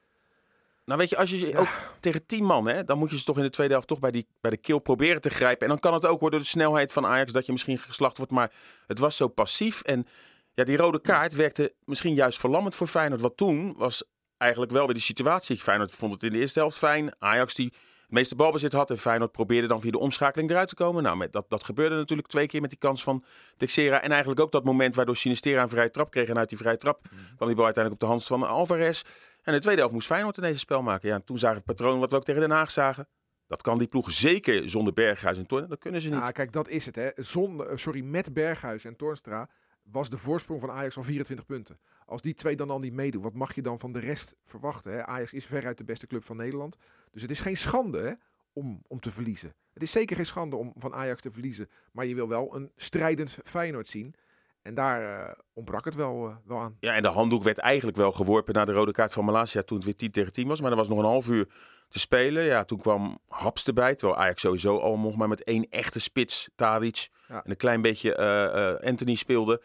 Nou 0.85 0.99
weet 0.99 1.09
je, 1.11 1.17
als 1.17 1.31
je 1.31 1.59
ook 1.59 1.69
tegen 2.00 2.26
tien 2.26 2.44
man, 2.44 2.69
hè, 2.69 2.85
dan 2.85 2.99
moet 2.99 3.11
je 3.11 3.19
ze 3.19 3.25
toch 3.25 3.37
in 3.37 3.43
de 3.43 3.50
tweede 3.50 3.73
helft 3.73 3.88
toch 3.88 3.99
bij, 3.99 4.11
die, 4.11 4.26
bij 4.41 4.50
de 4.50 4.56
kill 4.56 4.81
proberen 4.81 5.21
te 5.21 5.31
grijpen. 5.31 5.62
En 5.62 5.69
dan 5.69 5.79
kan 5.79 5.94
het 5.94 6.06
ook 6.06 6.21
worden 6.21 6.31
door 6.31 6.49
de 6.49 6.55
snelheid 6.55 6.93
van 6.93 7.06
Ajax 7.06 7.32
dat 7.32 7.47
je 7.47 7.53
misschien 7.53 7.79
geslacht 7.79 8.17
wordt. 8.17 8.32
Maar 8.32 8.53
het 8.87 8.99
was 8.99 9.17
zo 9.17 9.29
passief. 9.29 9.81
En 9.82 10.06
ja, 10.55 10.65
die 10.65 10.76
rode 10.76 11.00
kaart 11.00 11.35
werkte 11.35 11.75
misschien 11.85 12.15
juist 12.15 12.41
verlammend 12.41 12.75
voor 12.75 12.87
Feyenoord. 12.87 13.20
Wat 13.20 13.37
toen 13.37 13.75
was 13.77 14.05
eigenlijk 14.37 14.73
wel 14.73 14.85
weer 14.85 14.94
de 14.94 15.00
situatie. 15.00 15.61
Feyenoord 15.61 15.93
vond 15.93 16.12
het 16.12 16.23
in 16.23 16.32
de 16.32 16.38
eerste 16.38 16.59
helft 16.59 16.79
fijn. 16.79 17.15
Ajax 17.19 17.55
die 17.55 17.73
meeste 18.09 18.35
balbezit 18.35 18.73
had. 18.73 18.91
En 18.91 18.99
Feyenoord 18.99 19.33
probeerde 19.33 19.67
dan 19.67 19.81
via 19.81 19.91
de 19.91 19.99
omschakeling 19.99 20.51
eruit 20.51 20.69
te 20.69 20.75
komen. 20.75 21.03
Nou, 21.03 21.17
met 21.17 21.33
dat, 21.33 21.45
dat 21.49 21.65
gebeurde 21.65 21.95
natuurlijk 21.95 22.29
twee 22.29 22.47
keer 22.47 22.61
met 22.61 22.71
die 22.71 22.79
kans 22.79 23.03
van 23.03 23.25
Texera. 23.56 24.03
En 24.03 24.11
eigenlijk 24.11 24.41
ook 24.41 24.53
dat 24.53 24.65
moment 24.65 24.95
waardoor 24.95 25.17
Sinistera 25.17 25.62
een 25.62 25.69
vrije 25.69 25.91
trap 25.91 26.11
kreeg. 26.11 26.29
En 26.29 26.39
uit 26.39 26.49
die 26.49 26.59
vrije 26.59 26.77
trap 26.77 27.01
mm. 27.03 27.19
kwam 27.37 27.49
die 27.49 27.56
bal 27.56 27.65
uiteindelijk 27.65 28.03
op 28.03 28.09
de 28.09 28.15
hand 28.15 28.27
van 28.27 28.49
Alvarez. 28.49 29.03
En 29.43 29.53
de 29.53 29.61
tweede 29.61 29.81
helft 29.81 29.95
moest 29.95 30.06
Feyenoord 30.06 30.37
in 30.37 30.43
deze 30.43 30.59
spel 30.59 30.83
maken. 30.83 31.09
Ja, 31.09 31.21
toen 31.21 31.39
zagen 31.39 31.56
we 31.56 31.62
het 31.67 31.77
patroon 31.77 31.99
wat 31.99 32.11
we 32.11 32.17
ook 32.17 32.25
tegen 32.25 32.41
Den 32.41 32.51
Haag 32.51 32.71
zagen. 32.71 33.09
Dat 33.47 33.62
kan 33.62 33.79
die 33.79 33.89
ploeg 33.89 34.11
zeker 34.11 34.71
zonder 34.71 34.93
Berghuis 34.93 35.39
en 35.39 35.47
Toornstra. 35.47 35.75
Dat 35.75 35.83
kunnen 35.83 36.01
ze 36.01 36.09
niet. 36.09 36.19
Ja, 36.19 36.31
kijk, 36.31 36.53
dat 36.53 36.69
is 36.69 36.87
het. 36.87 36.95
Hè. 36.95 37.11
Zonder, 37.17 37.67
eh, 37.69 37.77
sorry, 37.77 38.01
met 38.01 38.33
Berghuis 38.33 38.85
en 38.85 38.97
Toornstra 38.97 39.49
was 39.83 40.11
de 40.11 40.19
voorsprong 40.19 40.61
van 40.61 40.71
Ajax 40.71 40.97
al 40.97 41.03
24 41.03 41.47
punten. 41.47 41.79
Als 42.06 42.23
die 42.23 42.35
twee 42.35 42.56
dan 42.56 42.71
al 42.71 42.79
niet 42.79 42.93
meedoen, 42.93 43.23
wat 43.23 43.35
mag 43.35 43.55
je 43.55 43.62
dan 43.62 43.79
van 43.79 43.93
de 43.93 43.99
rest 43.99 44.35
verwachten? 44.45 44.93
Hè? 44.93 45.06
Ajax 45.06 45.33
is 45.33 45.47
veruit 45.47 45.79
de 45.79 45.85
beste 45.85 46.06
club 46.06 46.25
van 46.25 46.37
Nederland. 46.37 46.77
Dus 47.14 47.22
het 47.22 47.31
is 47.31 47.40
geen 47.40 47.56
schande 47.56 47.99
hè, 47.99 48.12
om, 48.52 48.82
om 48.87 49.00
te 49.00 49.11
verliezen. 49.11 49.55
Het 49.72 49.82
is 49.82 49.90
zeker 49.90 50.16
geen 50.16 50.26
schande 50.26 50.56
om 50.56 50.72
van 50.78 50.94
Ajax 50.94 51.22
te 51.22 51.31
verliezen. 51.31 51.69
Maar 51.93 52.06
je 52.06 52.14
wil 52.14 52.28
wel 52.28 52.55
een 52.55 52.70
strijdend 52.76 53.38
Feyenoord 53.44 53.88
zien. 53.88 54.14
En 54.62 54.75
daar 54.75 55.02
uh, 55.02 55.32
ontbrak 55.52 55.84
het 55.84 55.94
wel, 55.94 56.28
uh, 56.28 56.37
wel 56.44 56.58
aan. 56.58 56.76
Ja, 56.81 56.94
en 56.94 57.02
de 57.02 57.08
handdoek 57.08 57.43
werd 57.43 57.58
eigenlijk 57.58 57.96
wel 57.96 58.12
geworpen 58.12 58.55
naar 58.55 58.66
de 58.66 58.72
rode 58.72 58.93
kaart 58.93 59.12
van 59.12 59.25
Malasia 59.25 59.62
toen 59.62 59.76
het 59.76 59.87
weer 59.87 59.96
10 59.96 60.11
tegen 60.11 60.32
10 60.32 60.49
was. 60.49 60.61
Maar 60.61 60.70
er 60.70 60.76
was 60.76 60.88
nog 60.88 60.99
een 60.99 61.05
half 61.05 61.28
uur 61.28 61.49
te 61.88 61.99
spelen. 61.99 62.44
Ja, 62.44 62.64
toen 62.64 62.78
kwam 62.78 63.19
Haps 63.28 63.67
erbij. 63.67 63.94
Terwijl 63.94 64.20
Ajax 64.20 64.40
sowieso 64.40 64.78
al 64.78 64.99
nog 64.99 65.17
maar 65.17 65.28
met 65.28 65.44
één 65.44 65.67
echte 65.70 66.00
spits, 66.00 66.50
Tadic. 66.55 67.08
En 67.28 67.43
een 67.44 67.56
klein 67.56 67.82
beetje 67.82 68.17
uh, 68.81 68.88
Anthony 68.88 69.14
speelde. 69.14 69.62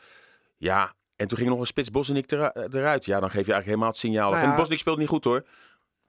Ja, 0.58 0.94
en 1.16 1.28
toen 1.28 1.38
ging 1.38 1.50
nog 1.50 1.60
een 1.60 1.66
spits 1.66 1.92
Bosnik 1.92 2.32
eruit. 2.32 3.06
Ja, 3.06 3.20
dan 3.20 3.30
geef 3.30 3.46
je 3.46 3.54
eigenlijk 3.54 3.66
helemaal 3.66 3.88
het 3.88 3.98
signaal. 3.98 4.32
Nou 4.32 4.44
ja, 4.44 4.56
Bosnik 4.56 4.80
speelde 4.80 5.00
niet 5.00 5.10
goed 5.10 5.24
hoor. 5.24 5.46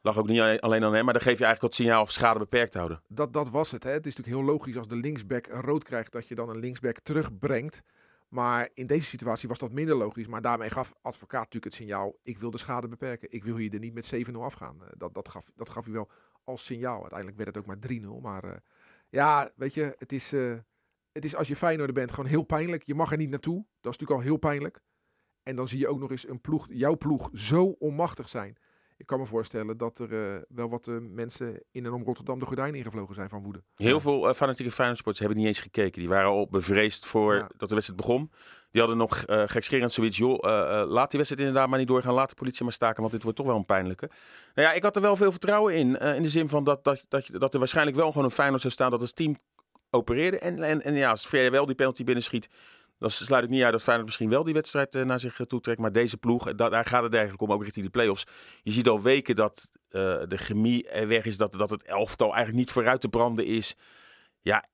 Lag 0.02 0.19
ook 0.19 0.26
niet 0.26 0.41
alleen 0.41 0.85
aan 0.85 0.94
hem, 0.94 1.05
maar 1.05 1.14
dan 1.14 1.23
geef 1.23 1.38
je 1.38 1.44
eigenlijk 1.44 1.61
wat 1.61 1.75
signaal 1.75 2.02
of 2.02 2.11
schade 2.11 2.38
beperkt 2.38 2.75
houden. 2.75 3.02
Dat, 3.08 3.32
dat 3.32 3.50
was 3.50 3.70
het. 3.70 3.82
Hè. 3.82 3.91
Het 3.91 4.06
is 4.06 4.17
natuurlijk 4.17 4.44
heel 4.44 4.52
logisch 4.55 4.76
als 4.76 4.88
de 4.88 4.97
linksback 4.97 5.47
rood 5.47 5.85
krijgt, 5.85 6.12
dat 6.12 6.26
je 6.26 6.35
dan 6.35 6.49
een 6.49 6.58
linksback 6.58 6.99
terugbrengt. 6.99 7.82
Maar 8.29 8.69
in 8.75 8.87
deze 8.87 9.05
situatie 9.05 9.49
was 9.49 9.58
dat 9.58 9.73
minder 9.73 9.97
logisch. 9.97 10.26
Maar 10.26 10.43
daarmee 10.43 10.70
gaf 10.70 10.93
advocaat 11.02 11.41
natuurlijk 11.41 11.64
het 11.64 11.75
signaal: 11.75 12.17
ik 12.23 12.38
wil 12.38 12.50
de 12.50 12.58
schade 12.58 12.88
beperken. 12.88 13.32
Ik 13.32 13.44
wil 13.44 13.56
hier 13.56 13.73
er 13.73 13.79
niet 13.79 13.94
met 13.94 14.14
7-0 14.14 14.32
afgaan. 14.32 14.82
Eh, 14.82 14.88
dat, 14.97 15.14
dat, 15.14 15.29
gaf, 15.29 15.44
dat 15.55 15.70
gaf 15.70 15.85
hij 15.85 15.93
wel 15.93 16.11
als 16.44 16.64
signaal. 16.64 17.00
Uiteindelijk 17.00 17.37
werd 17.37 17.49
het 17.49 17.58
ook 17.58 17.67
maar 17.67 18.20
3-0. 18.20 18.23
Maar 18.23 18.44
uh, 18.44 18.50
ja, 19.08 19.50
weet 19.56 19.75
je, 19.75 19.94
het 19.99 20.12
is, 20.12 20.32
uh, 20.32 20.58
het 21.12 21.25
is 21.25 21.35
als 21.37 21.49
je 21.49 21.56
Feyenoord 21.56 21.94
bent 21.94 22.11
gewoon 22.11 22.31
heel 22.31 22.43
pijnlijk. 22.43 22.82
Je 22.87 22.94
mag 22.94 23.11
er 23.11 23.17
niet 23.17 23.31
naartoe. 23.31 23.56
Dat 23.81 23.93
is 23.93 23.99
natuurlijk 23.99 24.20
al 24.20 24.26
heel 24.26 24.37
pijnlijk. 24.37 24.81
En 25.43 25.56
dan 25.56 25.69
zie 25.69 25.79
je 25.79 25.88
ook 25.88 25.99
nog 25.99 26.11
eens 26.11 26.29
een 26.29 26.41
ploeg, 26.41 26.67
jouw 26.70 26.96
ploeg 26.96 27.31
zo 27.32 27.64
onmachtig 27.64 28.29
zijn 28.29 28.56
ik 29.00 29.06
kan 29.06 29.19
me 29.19 29.26
voorstellen 29.26 29.76
dat 29.76 29.99
er 29.99 30.12
uh, 30.12 30.43
wel 30.49 30.69
wat 30.69 30.87
uh, 30.87 30.97
mensen 31.00 31.62
in 31.70 31.85
en 31.87 31.93
om 31.93 32.05
Rotterdam 32.05 32.38
de 32.38 32.47
gordijn 32.47 32.75
ingevlogen 32.75 33.14
zijn 33.14 33.29
van 33.29 33.43
woede. 33.43 33.62
Heel 33.75 33.94
ja. 33.94 34.00
veel 34.00 34.29
uh, 34.29 34.35
fanatieke 34.35 34.70
Feyenoord 34.70 35.19
hebben 35.19 35.37
niet 35.37 35.47
eens 35.47 35.61
gekeken. 35.61 36.00
Die 36.00 36.08
waren 36.08 36.31
al 36.31 36.49
bevreesd 36.50 37.06
voor 37.06 37.35
ja. 37.35 37.50
dat 37.56 37.69
de 37.69 37.75
wedstrijd 37.75 38.00
begon. 38.00 38.31
Die 38.70 38.81
hadden 38.81 38.99
nog 38.99 39.26
uh, 39.26 39.43
gekscherend 39.47 39.93
zoiets, 39.93 40.17
joh, 40.17 40.38
laat 40.88 41.11
die 41.11 41.19
wedstrijd 41.19 41.38
inderdaad 41.38 41.69
maar 41.69 41.79
niet 41.79 41.88
doorgaan. 41.88 42.14
Laat 42.14 42.29
de 42.29 42.35
politie 42.35 42.64
maar 42.64 42.73
staken, 42.73 43.00
want 43.00 43.12
dit 43.12 43.23
wordt 43.23 43.38
toch 43.38 43.47
wel 43.47 43.56
een 43.56 43.64
pijnlijke. 43.64 44.11
Nou 44.55 44.69
ja, 44.69 44.75
ik 44.75 44.82
had 44.82 44.97
er 44.97 45.03
wel 45.03 45.17
veel 45.17 45.31
vertrouwen 45.31 45.75
in. 45.75 45.96
in 45.96 46.23
de 46.23 46.29
zin 46.29 46.49
van 46.49 46.64
dat, 46.64 46.85
dat, 46.85 47.05
dat, 47.08 47.31
dat 47.32 47.53
er 47.53 47.58
waarschijnlijk 47.58 47.96
wel 47.96 48.08
gewoon 48.08 48.25
een 48.25 48.31
Feyenoord 48.31 48.61
zou 48.61 48.73
staan 48.73 48.91
dat 48.91 49.00
het 49.00 49.17
team 49.17 49.37
opereerde. 49.91 50.38
En, 50.38 50.62
en, 50.62 50.82
en 50.82 50.94
ja, 50.94 51.11
als 51.11 51.26
Ver 51.26 51.50
wel 51.50 51.67
die 51.67 51.75
penalty 51.75 52.05
binnenschiet, 52.05 52.49
dan 53.00 53.11
sluit 53.11 53.44
ik 53.44 53.50
niet 53.50 53.62
uit 53.62 53.73
dat 53.73 53.82
Feyenoord 53.82 54.06
misschien 54.06 54.29
wel 54.29 54.44
die 54.44 54.55
wedstrijd 54.55 54.94
uh, 54.94 55.05
naar 55.05 55.20
zich 55.20 55.37
toe 55.47 55.61
trekt. 55.61 55.81
Maar 55.81 55.93
deze 55.93 56.17
ploeg, 56.17 56.55
dat, 56.55 56.70
daar 56.70 56.85
gaat 56.85 57.02
het 57.02 57.12
eigenlijk 57.12 57.43
om, 57.43 57.52
ook 57.52 57.62
richting 57.62 57.85
de 57.85 57.91
play-offs. 57.91 58.26
Je 58.62 58.73
ziet 58.73 58.88
al 58.88 59.02
weken 59.02 59.37
dat 59.37 59.70
uh, 59.73 60.00
de 60.26 60.37
chemie 60.37 60.88
er 60.88 61.08
weg 61.08 61.25
is, 61.25 61.37
dat, 61.37 61.52
dat 61.52 61.70
het 61.70 61.85
elftal 61.85 62.26
eigenlijk 62.26 62.56
niet 62.56 62.70
vooruit 62.70 63.00
te 63.00 63.08
branden 63.08 63.47
is. 63.47 63.76
Ja, 64.41 64.64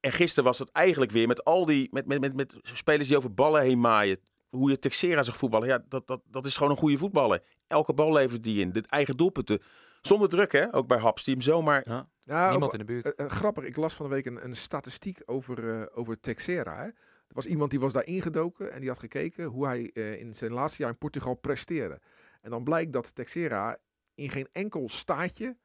en 0.00 0.12
gisteren 0.12 0.44
was 0.44 0.58
het 0.58 0.70
eigenlijk 0.70 1.10
weer 1.12 1.26
met 1.26 1.44
al 1.44 1.66
die 1.66 1.88
met, 1.90 2.06
met, 2.06 2.20
met, 2.20 2.36
met 2.36 2.54
spelers 2.62 3.08
die 3.08 3.16
over 3.16 3.34
ballen 3.34 3.62
heen 3.62 3.80
maaien. 3.80 4.20
Hoe 4.48 4.70
je 4.70 4.78
Texera 4.78 5.22
zag 5.22 5.36
voetballen, 5.36 5.68
ja, 5.68 5.84
dat, 5.88 6.06
dat, 6.06 6.20
dat 6.24 6.44
is 6.44 6.56
gewoon 6.56 6.72
een 6.72 6.78
goede 6.78 6.98
voetballer. 6.98 7.42
Elke 7.66 7.94
bal 7.94 8.12
levert 8.12 8.42
die 8.42 8.60
in. 8.60 8.72
Dit 8.72 8.86
eigen 8.86 9.16
doelpunten. 9.16 9.62
Zonder 10.00 10.28
druk, 10.28 10.52
hè? 10.52 10.74
Ook 10.74 10.86
bij 10.86 10.98
Haps, 10.98 11.24
die 11.24 11.34
hem 11.34 11.42
zomaar... 11.42 11.82
Ja. 11.88 12.08
Ja, 12.26 12.50
Niemand 12.50 12.72
in 12.72 12.78
de 12.78 12.84
buurt. 12.84 13.12
Uh, 13.16 13.26
grappig, 13.26 13.64
ik 13.64 13.76
las 13.76 13.94
van 13.94 14.08
de 14.08 14.14
week 14.14 14.26
een, 14.26 14.44
een 14.44 14.56
statistiek 14.56 15.22
over, 15.26 15.64
uh, 15.64 15.86
over 15.94 16.20
Texera. 16.20 16.82
Hè? 16.82 16.88
Er 17.28 17.34
was 17.34 17.46
iemand 17.46 17.70
die 17.70 17.80
was 17.80 17.92
daar 17.92 18.06
ingedoken 18.06 18.72
en 18.72 18.80
die 18.80 18.88
had 18.88 18.98
gekeken 18.98 19.44
hoe 19.44 19.66
hij 19.66 19.90
uh, 19.94 20.20
in 20.20 20.34
zijn 20.34 20.52
laatste 20.52 20.82
jaar 20.82 20.90
in 20.90 20.98
Portugal 20.98 21.34
presteerde. 21.34 22.00
En 22.40 22.50
dan 22.50 22.64
blijkt 22.64 22.92
dat 22.92 23.14
Texera 23.14 23.78
in 24.14 24.30
geen 24.30 24.48
enkel 24.52 24.88
staatje 24.88 25.56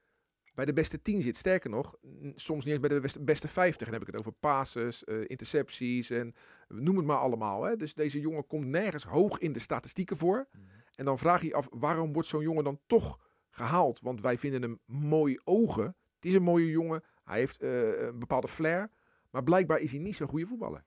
bij 0.56 0.66
de 0.66 0.74
beste 0.74 1.02
10 1.02 1.22
zit. 1.22 1.36
Sterker 1.36 1.70
nog, 1.70 1.98
soms 2.36 2.66
niet 2.66 2.74
eens 2.74 2.88
bij 2.88 2.90
de 2.90 3.00
beste, 3.00 3.24
beste 3.24 3.48
50. 3.48 3.84
Dan 3.84 3.94
heb 3.94 4.08
ik 4.08 4.08
het 4.14 4.20
over 4.20 4.32
passes, 4.32 5.04
uh, 5.06 5.24
intercepties 5.28 6.10
en 6.10 6.36
noem 6.68 6.98
het 6.98 7.06
maar 7.06 7.18
allemaal. 7.18 7.64
Hè. 7.64 7.76
Dus 7.76 7.94
deze 7.94 8.20
jongen 8.20 8.48
komt 8.48 8.66
nergens 8.66 9.04
hoog 9.04 9.38
in 9.38 9.54
de 9.54 9.60
statistieken 9.60 10.18
voor. 10.18 10.48
Mm. 10.52 10.62
En 10.96 11.06
dan 11.06 11.18
vraag 11.18 11.42
je 11.42 11.48
je 11.48 11.54
af, 11.54 11.68
waarom 11.72 12.14
wordt 12.14 12.28
zo'n 12.28 12.42
jongen 12.42 12.64
dan 12.64 12.80
toch 12.88 13.20
gehaald? 13.50 14.00
Want 14.02 14.22
wij 14.22 14.38
vinden 14.38 14.62
hem 14.62 14.80
mooi 14.86 15.40
ogen. 15.44 15.86
Het 16.16 16.26
is 16.26 16.34
een 16.34 16.44
mooie 16.44 16.70
jongen. 16.70 17.04
Hij 17.24 17.40
heeft 17.40 17.62
uh, 17.62 18.02
een 18.02 18.20
bepaalde 18.20 18.48
flair. 18.48 18.90
Maar 19.30 19.44
blijkbaar 19.44 19.80
is 19.80 19.92
hij 19.92 20.00
niet 20.00 20.16
zo'n 20.16 20.28
goede 20.28 20.46
voetballer. 20.46 20.84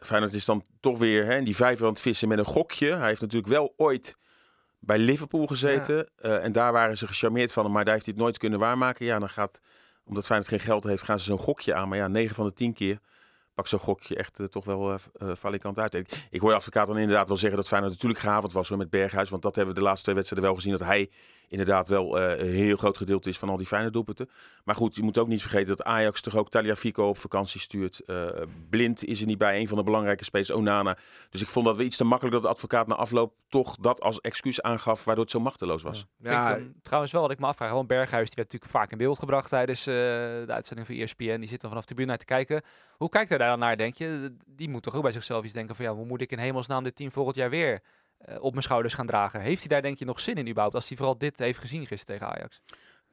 Feyenoord 0.00 0.34
is 0.34 0.44
dan 0.44 0.64
toch 0.80 0.98
weer 0.98 1.24
hè, 1.24 1.42
die 1.42 1.56
vijver 1.56 1.86
aan 1.86 1.92
het 1.92 2.00
vissen 2.00 2.28
met 2.28 2.38
een 2.38 2.44
gokje. 2.44 2.94
Hij 2.94 3.08
heeft 3.08 3.20
natuurlijk 3.20 3.52
wel 3.52 3.74
ooit 3.76 4.16
bij 4.78 4.98
Liverpool 4.98 5.46
gezeten. 5.46 5.96
Ja. 5.96 6.28
Uh, 6.28 6.44
en 6.44 6.52
daar 6.52 6.72
waren 6.72 6.98
ze 6.98 7.06
gecharmeerd 7.06 7.52
van 7.52 7.64
hem, 7.64 7.72
maar 7.72 7.84
daar 7.84 7.94
heeft 7.94 8.06
hij 8.06 8.14
het 8.14 8.24
nooit 8.24 8.38
kunnen 8.38 8.58
waarmaken. 8.58 9.06
Ja, 9.06 9.18
dan 9.18 9.28
gaat, 9.28 9.60
omdat 10.04 10.26
Feyenoord 10.26 10.50
geen 10.50 10.60
geld 10.60 10.84
heeft, 10.84 11.02
gaan 11.02 11.18
ze 11.18 11.24
zo'n 11.24 11.38
gokje 11.38 11.74
aan. 11.74 11.88
Maar 11.88 11.98
ja, 11.98 12.08
9 12.08 12.34
van 12.34 12.46
de 12.46 12.52
10 12.52 12.72
keer 12.72 12.98
pak 13.54 13.66
zo'n 13.66 13.78
gokje 13.78 14.16
echt 14.16 14.38
uh, 14.38 14.46
toch 14.46 14.64
wel 14.64 14.92
uh, 14.92 14.98
valikant 15.32 15.78
uit. 15.78 15.94
Ik, 15.94 16.08
ik 16.30 16.40
hoor 16.40 16.50
de 16.50 16.56
advocaat 16.56 16.86
dan 16.86 16.98
inderdaad 16.98 17.28
wel 17.28 17.36
zeggen 17.36 17.58
dat 17.58 17.68
Feyenoord 17.68 17.92
natuurlijk 17.92 18.20
gehavend 18.20 18.52
was 18.52 18.68
hoor, 18.68 18.78
met 18.78 18.90
Berghuis. 18.90 19.30
Want 19.30 19.42
dat 19.42 19.54
hebben 19.54 19.74
we 19.74 19.80
de 19.80 19.86
laatste 19.86 20.04
twee 20.04 20.14
wedstrijden 20.14 20.48
wel 20.48 20.58
gezien. 20.58 20.78
Dat 20.78 20.86
hij 20.86 21.10
inderdaad 21.54 21.88
wel 21.88 22.18
uh, 22.18 22.38
een 22.38 22.54
heel 22.54 22.76
groot 22.76 22.96
gedeelte 22.96 23.28
is 23.28 23.38
van 23.38 23.48
al 23.48 23.56
die 23.56 23.66
fijne 23.66 23.90
doelpunten. 23.90 24.28
Maar 24.64 24.74
goed, 24.74 24.96
je 24.96 25.02
moet 25.02 25.18
ook 25.18 25.28
niet 25.28 25.40
vergeten 25.40 25.76
dat 25.76 25.82
Ajax 25.82 26.20
toch 26.20 26.36
ook 26.36 26.50
Taliafico 26.50 27.08
op 27.08 27.18
vakantie 27.18 27.60
stuurt. 27.60 28.02
Uh, 28.06 28.26
Blind 28.70 29.04
is 29.04 29.20
er 29.20 29.26
niet 29.26 29.38
bij, 29.38 29.60
een 29.60 29.68
van 29.68 29.76
de 29.76 29.84
belangrijke 29.84 30.24
spelers, 30.24 30.50
Onana. 30.50 30.96
Dus 31.30 31.40
ik 31.40 31.48
vond 31.48 31.66
dat 31.66 31.76
we 31.76 31.84
iets 31.84 31.96
te 31.96 32.04
makkelijk 32.04 32.34
dat 32.34 32.44
de 32.44 32.50
advocaat 32.50 32.86
na 32.86 32.94
afloop 32.94 33.34
toch 33.48 33.76
dat 33.76 34.00
als 34.00 34.20
excuus 34.20 34.62
aangaf, 34.62 35.04
waardoor 35.04 35.24
het 35.24 35.32
zo 35.32 35.40
machteloos 35.40 35.82
was. 35.82 36.06
Ja, 36.16 36.30
ja 36.30 36.54
dan, 36.54 36.72
trouwens 36.82 37.12
wel 37.12 37.22
wat 37.22 37.30
ik 37.30 37.38
me 37.38 37.46
afvraag, 37.46 37.70
want 37.70 37.88
Berghuis 37.88 38.26
die 38.26 38.36
werd 38.36 38.52
natuurlijk 38.52 38.78
vaak 38.80 38.92
in 38.92 38.98
beeld 38.98 39.18
gebracht 39.18 39.48
tijdens 39.48 39.80
uh, 39.80 39.94
de 39.94 40.44
uitzending 40.48 40.86
van 40.86 40.96
ESPN. 40.96 41.38
Die 41.38 41.48
zit 41.48 41.60
dan 41.60 41.70
vanaf 41.70 41.84
de 41.84 41.86
tribune 41.86 42.08
naar 42.08 42.18
te 42.18 42.24
kijken. 42.24 42.62
Hoe 42.96 43.08
kijkt 43.08 43.28
hij 43.28 43.38
daar 43.38 43.48
dan 43.48 43.58
naar, 43.58 43.76
denk 43.76 43.96
je? 43.96 44.36
Die 44.46 44.68
moet 44.68 44.82
toch 44.82 44.94
ook 44.94 45.02
bij 45.02 45.12
zichzelf 45.12 45.44
iets 45.44 45.52
denken 45.52 45.76
van 45.76 45.84
ja, 45.84 45.94
hoe 45.94 46.06
moet 46.06 46.20
ik 46.20 46.32
in 46.32 46.38
hemelsnaam 46.38 46.84
dit 46.84 46.96
team 46.96 47.10
volgend 47.10 47.36
jaar 47.36 47.50
weer 47.50 47.82
eh, 48.18 48.42
op 48.42 48.50
mijn 48.50 48.62
schouders 48.62 48.94
gaan 48.94 49.06
dragen. 49.06 49.40
Heeft 49.40 49.58
hij 49.60 49.68
daar 49.68 49.82
denk 49.82 49.98
je 49.98 50.04
nog 50.04 50.20
zin 50.20 50.34
in 50.34 50.48
überhaupt, 50.48 50.74
als 50.74 50.88
hij 50.88 50.96
vooral 50.96 51.18
dit 51.18 51.38
heeft 51.38 51.58
gezien 51.58 51.86
gisteren 51.86 52.20
tegen 52.20 52.36
Ajax? 52.36 52.60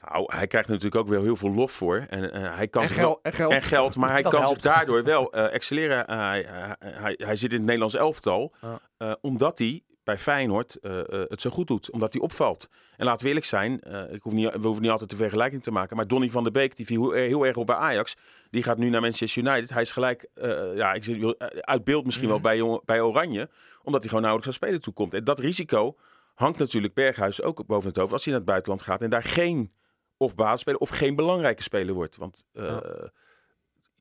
Nou, 0.09 0.35
hij 0.35 0.47
krijgt 0.47 0.67
er 0.67 0.73
natuurlijk 0.73 1.01
ook 1.01 1.07
wel 1.11 1.23
heel 1.23 1.35
veel 1.35 1.53
lof 1.53 1.71
voor. 1.71 2.05
En, 2.09 2.31
eh, 2.33 2.55
hij 2.55 2.67
kan 2.67 2.81
En, 2.83 2.89
geld, 2.89 3.19
en 3.21 3.33
geld. 3.33 3.51
en 3.51 3.61
geld, 3.61 3.95
maar 3.95 4.11
hij 4.17 4.21
Dat 4.21 4.31
kan 4.31 4.41
helpt. 4.41 4.61
zich 4.61 4.73
daardoor 4.73 5.03
wel 5.03 5.31
eh, 5.33 5.53
excelleren. 5.53 6.07
Eh, 6.07 6.17
hij, 6.17 6.45
hij, 6.79 7.15
hij, 7.17 7.35
zit 7.35 7.49
in 7.51 7.57
het 7.57 7.65
Nederlands 7.65 7.95
elftal, 7.95 8.51
eh, 8.97 9.13
omdat 9.21 9.57
hij 9.57 9.83
bij 10.03 10.17
Feyenoord 10.17 10.75
eh, 10.75 10.99
eh, 10.99 11.29
het 11.29 11.41
zo 11.41 11.49
goed 11.49 11.67
doet. 11.67 11.91
Omdat 11.91 12.13
hij 12.13 12.21
opvalt. 12.21 12.69
En 12.97 13.05
laten 13.05 13.21
we 13.21 13.27
eerlijk 13.27 13.45
zijn, 13.45 13.81
eh, 13.81 14.13
ik 14.13 14.21
hoef 14.21 14.33
niet, 14.33 14.51
we 14.51 14.59
hoeven 14.61 14.81
niet 14.81 14.91
altijd 14.91 15.09
de 15.09 15.15
vergelijking 15.15 15.63
te 15.63 15.71
maken. 15.71 15.95
Maar 15.95 16.07
Donny 16.07 16.29
van 16.29 16.43
der 16.43 16.51
Beek, 16.51 16.75
die 16.75 16.85
viel 16.85 17.11
heel, 17.11 17.45
erg 17.45 17.57
op 17.57 17.65
bij 17.65 17.75
Ajax. 17.75 18.15
Die 18.49 18.63
gaat 18.63 18.77
nu 18.77 18.89
naar 18.89 19.01
Manchester 19.01 19.43
United. 19.43 19.69
Hij 19.69 19.81
is 19.81 19.91
gelijk, 19.91 20.27
ja, 20.75 20.93
ik 20.93 21.05
eh, 21.07 21.29
uit 21.61 21.83
beeld 21.83 22.05
misschien 22.05 22.27
Mhm. 22.27 22.33
wel 22.41 22.43
bij, 22.51 22.57
Jong- 22.57 22.85
bij 22.85 23.01
Oranje. 23.01 23.49
Omdat 23.83 23.99
hij 24.01 24.09
gewoon 24.09 24.23
nauwelijks 24.23 24.47
aan 24.47 24.65
spelen 24.67 24.81
toekomt. 24.81 25.13
En 25.13 25.23
dat 25.23 25.39
risico 25.39 25.97
hangt 26.35 26.59
natuurlijk 26.59 26.93
Berghuis 26.93 27.41
ook 27.41 27.65
boven 27.65 27.87
het 27.87 27.97
hoofd. 27.97 28.11
Als 28.13 28.23
hij 28.25 28.31
naar 28.33 28.41
het 28.41 28.49
buitenland 28.51 28.81
gaat 28.81 29.01
en 29.01 29.09
daar 29.09 29.23
geen 29.23 29.73
of 30.17 30.35
basisspeler 30.35 30.79
of 30.79 30.89
geen 30.89 31.15
belangrijke 31.15 31.61
speler 31.63 31.93
wordt. 31.93 32.17
Want, 32.17 32.43
Ja. 32.53 32.81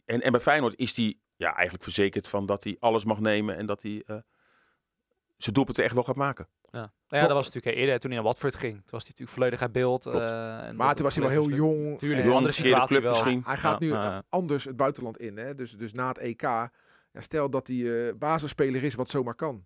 en, 0.04 0.20
en 0.22 0.32
bij 0.32 0.40
Feyenoord 0.40 0.74
is 0.76 0.96
hij 0.96 1.18
ja, 1.36 1.52
eigenlijk 1.54 1.82
verzekerd 1.82 2.28
van 2.28 2.46
dat 2.46 2.64
hij 2.64 2.76
alles 2.80 3.04
mag 3.04 3.20
nemen 3.20 3.56
en 3.56 3.66
dat 3.66 3.82
hij 3.82 4.04
zijn 5.42 5.54
doelpunten 5.54 5.84
echt 5.84 5.94
wel 5.94 6.02
gaat 6.02 6.16
maken. 6.16 6.48
Ja, 6.70 6.78
nou 7.08 7.22
ja 7.22 7.26
dat 7.28 7.32
was 7.32 7.44
natuurlijk 7.46 7.76
eerder 7.76 7.98
toen 7.98 8.10
hij 8.10 8.18
naar 8.20 8.28
Watford 8.28 8.54
ging. 8.54 8.72
Toen 8.74 8.82
was 8.90 9.00
hij 9.02 9.10
natuurlijk 9.10 9.38
volledig 9.38 9.60
uit 9.62 9.72
beeld. 9.72 10.06
Eh, 10.06 10.66
en 10.66 10.76
Maar 10.76 10.94
toen 10.94 11.04
was 11.04 11.14
hij 11.14 11.22
wel 11.24 11.32
heel 11.32 11.50
jong. 11.50 11.98
Tuurlijk, 11.98 12.20
en- 12.22 12.28
een 12.28 12.34
andere 12.34 12.54
situatie 12.54 12.86
club 12.88 13.02
wel. 13.02 13.10
misschien. 13.12 13.42
Hij 13.46 13.56
gaat 13.56 13.80
Ja, 13.80 13.86
nu 13.86 13.92
ja. 13.92 14.22
anders 14.28 14.64
het 14.64 14.76
buitenland 14.76 15.18
in. 15.18 15.36
Hè? 15.36 15.54
Dus, 15.54 15.76
dus 15.76 15.92
na 15.92 16.08
het 16.08 16.18
EK. 16.18 16.40
Ja, 16.42 16.70
stel 17.20 17.50
dat 17.50 17.66
hij 17.66 18.08
eh 18.08 18.14
basisspeler 18.14 18.82
is 18.82 18.94
wat 18.94 19.08
zomaar 19.10 19.34
kan. 19.34 19.64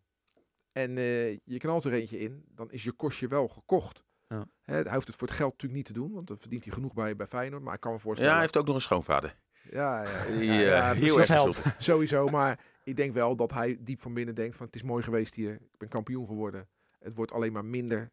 En 0.72 0.98
eh, 0.98 1.30
je 1.32 1.58
knalt 1.58 1.84
er 1.84 1.92
eentje 1.92 2.18
in. 2.18 2.44
Dan 2.48 2.70
is 2.70 2.84
je 2.84 2.92
kostje 2.92 3.28
wel 3.28 3.48
gekocht. 3.48 4.02
Ja. 4.28 4.46
Hè, 4.62 4.74
hij 4.82 4.94
hoeft 4.94 5.06
het 5.06 5.16
voor 5.16 5.28
het 5.28 5.36
geld 5.36 5.50
natuurlijk 5.50 5.74
niet 5.78 5.86
te 5.86 5.92
doen. 5.92 6.12
Want 6.12 6.26
dan 6.26 6.38
verdient 6.38 6.64
hij 6.64 6.72
genoeg 6.72 6.94
bij, 6.94 7.16
bij 7.16 7.26
Feyenoord. 7.26 7.62
Maar 7.62 7.74
ik 7.74 7.80
kan 7.80 7.90
me 7.90 7.96
Ja, 7.96 8.02
voorstellen. 8.02 8.32
hij 8.32 8.40
heeft 8.42 8.56
ook 8.56 8.66
nog 8.66 8.74
een 8.74 8.80
schoonvader. 8.80 9.36
ja, 9.70 10.02
ja, 10.02 10.26
Die 10.26 10.44
ja, 10.44 10.52
eh, 10.52 10.66
ja, 10.66 10.92
heel 10.92 11.20
erg. 11.20 11.74
Sowieso. 11.78 12.28
Maar 12.28 12.58
ik 12.84 12.96
denk 12.96 13.14
wel 13.14 13.36
dat 13.36 13.52
hij 13.52 13.76
diep 13.80 14.00
van 14.00 14.14
binnen 14.14 14.34
denkt 14.34 14.56
van 14.56 14.66
het 14.66 14.74
is 14.74 14.82
mooi 14.82 15.02
geweest 15.02 15.34
hier. 15.34 15.52
Ik 15.54 15.78
ben 15.78 15.88
kampioen 15.88 16.26
geworden. 16.26 16.68
Het 16.98 17.14
wordt 17.14 17.32
alleen 17.32 17.52
maar 17.52 17.64
minder. 17.64 18.12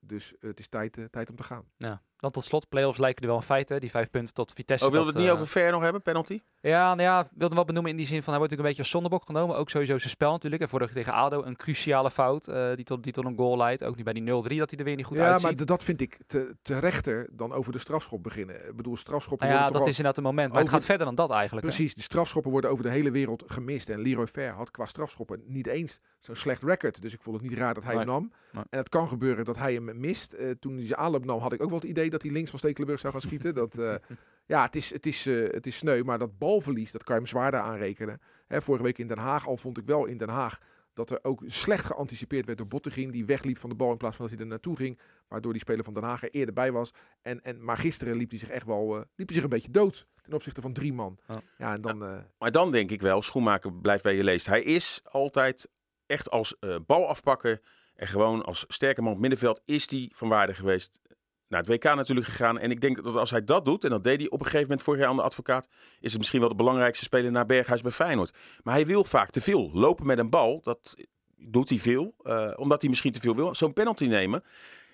Dus 0.00 0.32
eh, 0.38 0.48
het 0.48 0.58
is 0.58 0.68
tijd, 0.68 0.98
eh, 0.98 1.04
tijd 1.04 1.30
om 1.30 1.36
te 1.36 1.42
gaan. 1.42 1.64
Ja. 1.76 2.02
Dan 2.16 2.30
tot 2.30 2.44
slot, 2.44 2.68
play-offs 2.68 2.98
lijken 2.98 3.22
er 3.22 3.28
wel 3.28 3.36
een 3.36 3.42
feit, 3.42 3.68
hè? 3.68 3.78
Die 3.78 3.90
vijf 3.90 4.10
punten 4.10 4.34
tot 4.34 4.52
Vitesse. 4.52 4.86
Oh, 4.86 4.92
wilde 4.92 5.06
het 5.06 5.16
niet 5.16 5.26
eh, 5.26 5.32
over 5.32 5.46
Ver 5.46 5.70
nog 5.70 5.82
hebben, 5.82 6.02
penalty? 6.02 6.40
Ja, 6.60 6.88
nou 6.94 7.02
ja, 7.02 7.28
wilde 7.34 7.54
wel 7.54 7.64
benoemen 7.64 7.90
in 7.90 7.96
die 7.96 8.06
zin 8.06 8.22
van 8.22 8.32
hij 8.32 8.38
wordt 8.38 8.52
natuurlijk 8.52 8.78
een 8.78 8.84
beetje 8.84 9.00
als 9.00 9.10
zondebok 9.10 9.24
genomen. 9.36 9.56
Ook 9.56 9.70
sowieso 9.70 9.98
zijn 9.98 10.10
spel 10.10 10.30
natuurlijk. 10.32 10.62
En 10.62 10.68
vorige 10.68 10.92
tegen 10.94 11.12
ADO 11.12 11.42
een 11.42 11.56
cruciale 11.56 12.10
fout 12.10 12.48
eh, 12.48 12.74
die, 12.74 12.84
tot, 12.84 13.02
die 13.02 13.12
tot 13.12 13.24
een 13.24 13.36
goal 13.36 13.56
leidt. 13.56 13.84
Ook 13.84 13.96
nu 13.96 14.02
bij 14.02 14.12
die 14.12 14.22
0-3 14.22 14.26
dat 14.26 14.70
hij 14.70 14.78
er 14.78 14.84
weer 14.84 14.96
niet 14.96 15.04
goed 15.04 15.16
ja, 15.16 15.26
uitziet. 15.26 15.42
maar 15.42 15.54
d- 15.64 15.68
dat 15.68 15.84
vind 15.84 16.00
ik 16.00 16.18
te, 16.26 16.56
te 16.62 16.78
rechter 16.78 17.28
dan 17.32 17.52
over 17.52 17.72
de 17.72 17.78
strafschop 17.78 18.22
beginnen. 18.22 18.68
Ik 18.68 18.76
bedoel, 18.76 18.96
strafschoppen 18.96 19.48
nou 19.48 19.58
ja, 19.60 19.70
dat 19.70 19.80
is 19.80 19.86
inderdaad 19.86 20.16
een 20.16 20.22
moment. 20.22 20.52
Maar 20.52 20.60
het 20.60 20.70
gaat 20.70 20.84
verder 20.84 21.06
dan 21.06 21.14
dat 21.14 21.30
eigenlijk. 21.30 21.66
hè? 21.66 21.72
Precies, 21.72 21.94
de 21.94 22.02
strafschoppen 22.02 22.50
worden 22.50 22.70
over 22.70 22.84
de 22.84 22.90
hele 22.90 23.10
wereld 23.10 23.42
gemist. 23.46 23.88
En 23.88 24.00
Leroy 24.00 24.26
Fair 24.26 24.52
had 24.52 24.70
qua 24.70 24.86
strafschoppen 24.86 25.42
niet 25.46 25.66
eens 25.66 26.00
zo'n 26.20 26.34
slecht 26.36 26.62
record. 26.62 27.02
Dus 27.02 27.12
ik 27.12 27.20
vond 27.22 27.40
het 27.40 27.48
niet 27.50 27.58
raar 27.58 27.74
dat 27.74 27.84
hij 27.84 27.94
hem 27.96 28.06
nam. 28.06 28.32
nee. 28.52 28.64
En 28.70 28.78
het 28.78 28.88
kan 28.88 29.08
gebeuren 29.08 29.44
dat 29.44 29.56
hij 29.56 29.74
hem 29.74 30.00
mist. 30.00 30.32
Eh, 30.32 30.50
toen 30.60 30.76
hij 30.76 30.86
zijn 30.86 30.98
aanloop 30.98 31.24
nam, 31.24 31.38
had 31.40 31.52
ik 31.52 31.62
ook 31.62 31.70
wel 31.70 31.78
het 31.78 31.88
idee 31.88 32.10
dat 32.10 32.22
hij 32.22 32.30
links 32.30 32.50
van 32.50 32.58
Stekelenburg 32.58 33.00
zou 33.00 33.12
gaan 33.12 33.22
schieten. 33.22 33.54
Dat, 33.54 33.78
eh, 33.78 33.94
ja, 34.48 34.62
het 34.64 34.76
is, 34.76 34.90
het, 34.92 35.06
is, 35.06 35.26
eh, 35.26 35.48
het 35.50 35.66
is 35.66 35.76
sneu, 35.76 36.02
maar 36.02 36.18
dat 36.18 36.38
balverlies, 36.38 36.92
dat 36.92 37.04
kan 37.04 37.14
je 37.14 37.20
hem 37.20 37.30
zwaarder 37.30 37.60
aanrekenen. 37.60 38.20
Hè, 38.46 38.62
vorige 38.62 38.84
week 38.84 38.98
in 38.98 39.06
Den 39.08 39.18
Haag, 39.18 39.46
al 39.46 39.56
vond 39.56 39.78
ik 39.78 39.86
wel 39.86 40.04
in 40.06 40.18
Den 40.18 40.28
Haag 40.28 40.58
dat 40.94 41.10
er 41.10 41.18
ook 41.22 41.42
slecht 41.46 41.84
geanticipeerd 41.84 42.46
werd 42.46 42.58
door 42.58 42.66
Bottegien. 42.66 43.10
Die 43.10 43.24
wegliep 43.26 43.58
van 43.58 43.70
de 43.70 43.76
bal 43.76 43.90
in 43.90 43.96
plaats 43.96 44.16
van 44.16 44.24
dat 44.26 44.34
hij 44.34 44.44
er 44.44 44.50
naartoe 44.50 44.76
ging. 44.76 44.98
Waardoor 45.28 45.52
die 45.52 45.60
speler 45.60 45.84
van 45.84 45.94
Den 45.94 46.02
Haag 46.02 46.22
er 46.22 46.30
eerder 46.30 46.54
bij 46.54 46.72
was. 46.72 46.90
En, 47.22 47.42
en, 47.44 47.64
maar 47.64 47.78
gisteren 47.78 48.16
liep 48.16 48.30
hij 48.30 48.38
zich 48.38 48.48
echt 48.48 48.66
wel 48.66 48.96
eh, 48.96 49.02
liep 49.16 49.26
hij 49.26 49.34
zich 49.34 49.42
een 49.42 49.50
beetje 49.50 49.70
dood 49.70 50.06
ten 50.22 50.32
opzichte 50.32 50.60
van 50.60 50.72
drie 50.72 50.92
man. 50.92 51.18
Ja. 51.26 51.40
Ja, 51.58 51.72
en 51.74 51.80
dan... 51.80 52.04
eh, 52.04 52.18
Maar 52.38 52.50
dan 52.50 52.70
denk 52.70 52.90
ik 52.90 53.00
wel, 53.00 53.22
Schoenmaker 53.22 53.72
blijft 53.72 54.02
bij 54.02 54.14
je 54.16 54.24
leest. 54.24 54.46
Hij 54.46 54.62
is 54.62 55.00
altijd 55.04 55.68
echt 56.06 56.30
als 56.30 56.58
eh 56.58 56.76
balafpakker 56.86 57.60
en 57.94 58.06
gewoon 58.06 58.44
als 58.44 58.64
sterke 58.68 59.02
man 59.02 59.12
op 59.12 59.18
middenveld 59.18 59.60
is 59.64 59.90
hij 59.90 60.10
van 60.14 60.28
waarde 60.28 60.54
geweest. 60.54 61.00
Naar 61.48 61.60
het 61.60 61.68
WK 61.68 61.84
natuurlijk 61.84 62.26
gegaan. 62.26 62.58
En 62.58 62.70
ik 62.70 62.80
denk 62.80 63.04
dat 63.04 63.16
als 63.16 63.30
hij 63.30 63.44
dat 63.44 63.64
doet, 63.64 63.84
en 63.84 63.90
dat 63.90 64.04
deed 64.04 64.18
hij 64.18 64.30
op 64.30 64.38
een 64.38 64.44
gegeven 64.44 64.62
moment 64.62 64.82
vorig 64.82 65.00
jaar 65.00 65.08
aan 65.08 65.16
de 65.16 65.22
advocaat, 65.22 65.68
is 66.00 66.10
het 66.10 66.18
misschien 66.18 66.40
wel 66.40 66.48
de 66.48 66.54
belangrijkste 66.54 67.04
speler 67.04 67.30
naar 67.30 67.46
Berghuis 67.46 67.82
bij 67.82 67.90
Feyenoord. 67.90 68.36
Maar 68.62 68.74
hij 68.74 68.86
wil 68.86 69.04
vaak 69.04 69.30
te 69.30 69.40
veel. 69.40 69.70
Lopen 69.72 70.06
met 70.06 70.18
een 70.18 70.30
bal, 70.30 70.60
dat 70.62 70.96
doet 71.36 71.68
hij 71.68 71.78
veel. 71.78 72.14
eh, 72.22 72.50
omdat 72.56 72.80
hij 72.80 72.90
misschien 72.90 73.12
te 73.12 73.20
veel 73.20 73.34
wil. 73.34 73.54
Zo'n 73.54 73.72
penalty 73.72 74.06
nemen. 74.06 74.42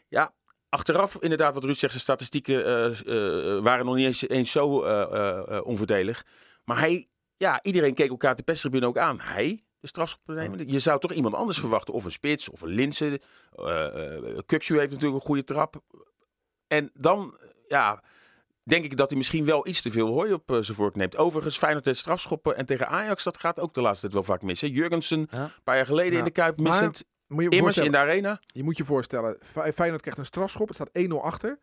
Ja, 0.09 0.35
achteraf 0.69 1.17
inderdaad, 1.21 1.55
wat 1.55 1.65
Ruud 1.65 1.77
zegt, 1.77 1.93
zijn 1.93 2.05
statistieken 2.05 2.65
eh, 2.65 3.57
eh, 3.57 3.63
waren 3.63 3.87
nog 3.87 3.95
niet 3.95 4.07
eens, 4.07 4.29
eens 4.29 4.51
zo 4.51 4.67
onvoordelig. 5.63 6.27
Maar 6.65 6.79
hij, 6.79 7.09
ja, 7.37 7.63
iedereen 7.63 7.95
keek 7.95 8.11
elkaar 8.11 8.37
de 8.37 8.43
perstribune 8.43 8.87
ook 8.87 8.99
aan. 8.99 9.21
Hij, 9.21 9.65
de 9.81 9.87
strafschop 9.87 10.27
nemen. 10.27 10.69
Je 10.69 10.79
zou 10.79 11.01
toch 11.01 11.13
iemand 11.13 11.35
anders 11.35 11.59
verwachten. 11.59 11.95
Of 11.95 12.05
een 12.05 12.13
spits, 12.13 12.49
of 12.49 12.63
een 12.63 12.69
Linse. 12.69 13.21
Uh, 13.57 14.39
Kuksu 14.47 14.79
heeft 14.79 14.93
natuurlijk 14.93 15.21
een 15.21 15.27
goede 15.27 15.45
trap. 15.45 15.83
En 16.67 16.91
dan, 16.95 17.39
ja, 17.69 18.03
denk 18.63 18.85
ik 18.85 18.97
dat 18.97 19.09
hij 19.09 19.19
misschien 19.19 19.45
wel 19.45 19.67
iets 19.67 19.83
te 19.83 19.91
veel 19.91 20.07
hooi 20.07 20.33
op 20.33 20.51
uh, 20.51 20.59
zijn 20.61 20.77
vork 20.77 20.95
neemt. 20.97 21.17
Overigens, 21.17 21.59
Feyenoord 21.59 21.85
tegen 21.85 21.99
strafschoppen 21.99 22.57
en 22.57 22.67
tegen 22.67 22.89
Ajax, 22.89 23.25
dat 23.25 23.39
gaat 23.39 23.61
ook 23.61 23.75
de 23.75 23.81
laatste 23.81 24.01
tijd 24.01 24.13
wel 24.13 24.23
vaak 24.23 24.43
mis. 24.43 24.61
Hè? 24.61 24.67
Jurgensen, 24.67 25.27
Ja. 25.31 25.43
een 25.43 25.51
paar 25.65 25.77
jaar 25.77 25.87
geleden 25.87 26.13
Ja. 26.13 26.19
in 26.19 26.25
de 26.25 26.31
Kuip, 26.31 26.57
Maar- 26.61 26.71
missend. 26.71 27.05
je 27.29 27.49
Immers 27.49 27.77
in 27.79 27.93
de 27.93 27.99
arena. 27.99 28.41
Je 28.47 28.63
moet 28.63 28.77
je 28.77 28.85
voorstellen, 28.85 29.37
Fe- 29.43 29.73
Feyenoord 29.73 30.01
krijgt 30.03 30.19
een 30.19 30.25
strafschop. 30.27 30.67
Het 30.67 30.77
staat 30.77 30.91
1-0 30.93 31.23
achter. 31.23 31.59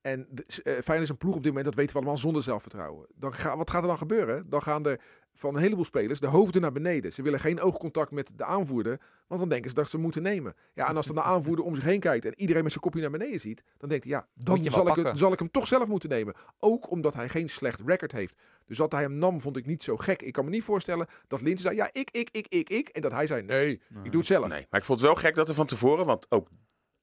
En 0.00 0.26
de, 0.30 0.42
eh, 0.46 0.62
Feyenoord 0.62 1.02
is 1.02 1.08
een 1.08 1.16
ploeg 1.16 1.34
op 1.34 1.42
dit 1.42 1.46
moment, 1.52 1.64
dat 1.64 1.74
weten 1.74 1.92
we 1.92 1.98
allemaal, 1.98 2.18
zonder 2.18 2.42
zelfvertrouwen. 2.42 3.06
Dan 3.14 3.34
ga, 3.34 3.56
wat 3.56 3.70
gaat 3.70 3.82
er 3.82 3.88
dan 3.88 3.98
gebeuren? 3.98 4.44
Dan 4.50 4.62
gaan 4.62 4.86
er 4.86 5.00
van 5.36 5.54
een 5.54 5.62
heleboel 5.62 5.84
spelers 5.84 6.20
de 6.20 6.26
hoofden 6.26 6.62
naar 6.62 6.72
beneden. 6.72 7.12
Ze 7.12 7.22
willen 7.22 7.40
geen 7.40 7.60
oogcontact 7.60 8.10
met 8.10 8.30
de 8.36 8.44
aanvoerder, 8.44 9.00
want 9.26 9.40
dan 9.40 9.48
denken 9.48 9.70
ze 9.70 9.76
dat 9.76 9.90
ze 9.90 9.98
moeten 9.98 10.22
nemen. 10.22 10.54
Ja, 10.74 10.88
en 10.88 10.96
als 10.96 11.06
dan 11.06 11.14
de 11.14 11.22
aanvoerder 11.34 11.64
om 11.64 11.74
zich 11.74 11.84
heen 11.84 12.00
kijkt 12.00 12.24
en 12.24 12.34
iedereen 12.36 12.62
met 12.62 12.72
zijn 12.72 12.84
kopje 12.84 13.00
naar 13.00 13.10
beneden 13.10 13.40
ziet, 13.40 13.62
dan 13.78 13.88
denkt 13.88 14.04
hij, 14.04 14.12
ja, 14.12 14.26
dan 14.34 14.58
zal 14.70 14.88
ik, 14.88 14.94
het, 14.94 15.18
zal 15.18 15.32
ik 15.32 15.38
hem 15.38 15.50
toch 15.50 15.66
zelf 15.66 15.86
moeten 15.86 16.08
nemen. 16.08 16.34
Ook 16.58 16.90
omdat 16.90 17.14
hij 17.14 17.28
geen 17.28 17.48
slecht 17.48 17.80
record 17.86 18.12
heeft. 18.12 18.34
Dus 18.66 18.76
dat 18.76 18.92
hij 18.92 19.02
hem 19.02 19.18
nam, 19.18 19.40
vond 19.40 19.56
ik 19.56 19.66
niet 19.66 19.82
zo 19.82 19.96
gek. 19.96 20.22
Ik 20.22 20.32
kan 20.32 20.44
me 20.44 20.50
niet 20.50 20.62
voorstellen 20.62 21.06
dat 21.26 21.40
Linse 21.40 21.62
zei, 21.62 21.76
ja, 21.76 21.88
ik, 21.92 22.10
ik, 22.10 22.28
ik, 22.32 22.46
ik, 22.48 22.68
ik. 22.70 22.88
En 22.88 23.02
dat 23.02 23.12
hij 23.12 23.26
zei, 23.26 23.42
nee, 23.42 23.80
ik 24.02 24.10
doe 24.10 24.20
het 24.20 24.26
zelf. 24.26 24.48
Nee, 24.48 24.66
maar 24.70 24.80
ik 24.80 24.86
vond 24.86 25.00
het 25.00 25.08
wel 25.08 25.18
gek 25.18 25.34
dat 25.34 25.48
er 25.48 25.54
van 25.54 25.66
tevoren, 25.66 26.06
want 26.06 26.26
ook 26.28 26.48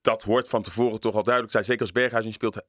dat 0.04 0.24
hoort 0.24 0.48
van 0.48 0.62
tevoren 0.62 1.00
toch 1.00 1.16
al 1.16 1.24
duidelijk 1.24 1.54
zijn. 1.54 1.66
Zeker 1.66 1.82
als 1.82 1.92
Berghuis 1.92 2.26
in 2.26 2.34
speelt, 2.34 2.62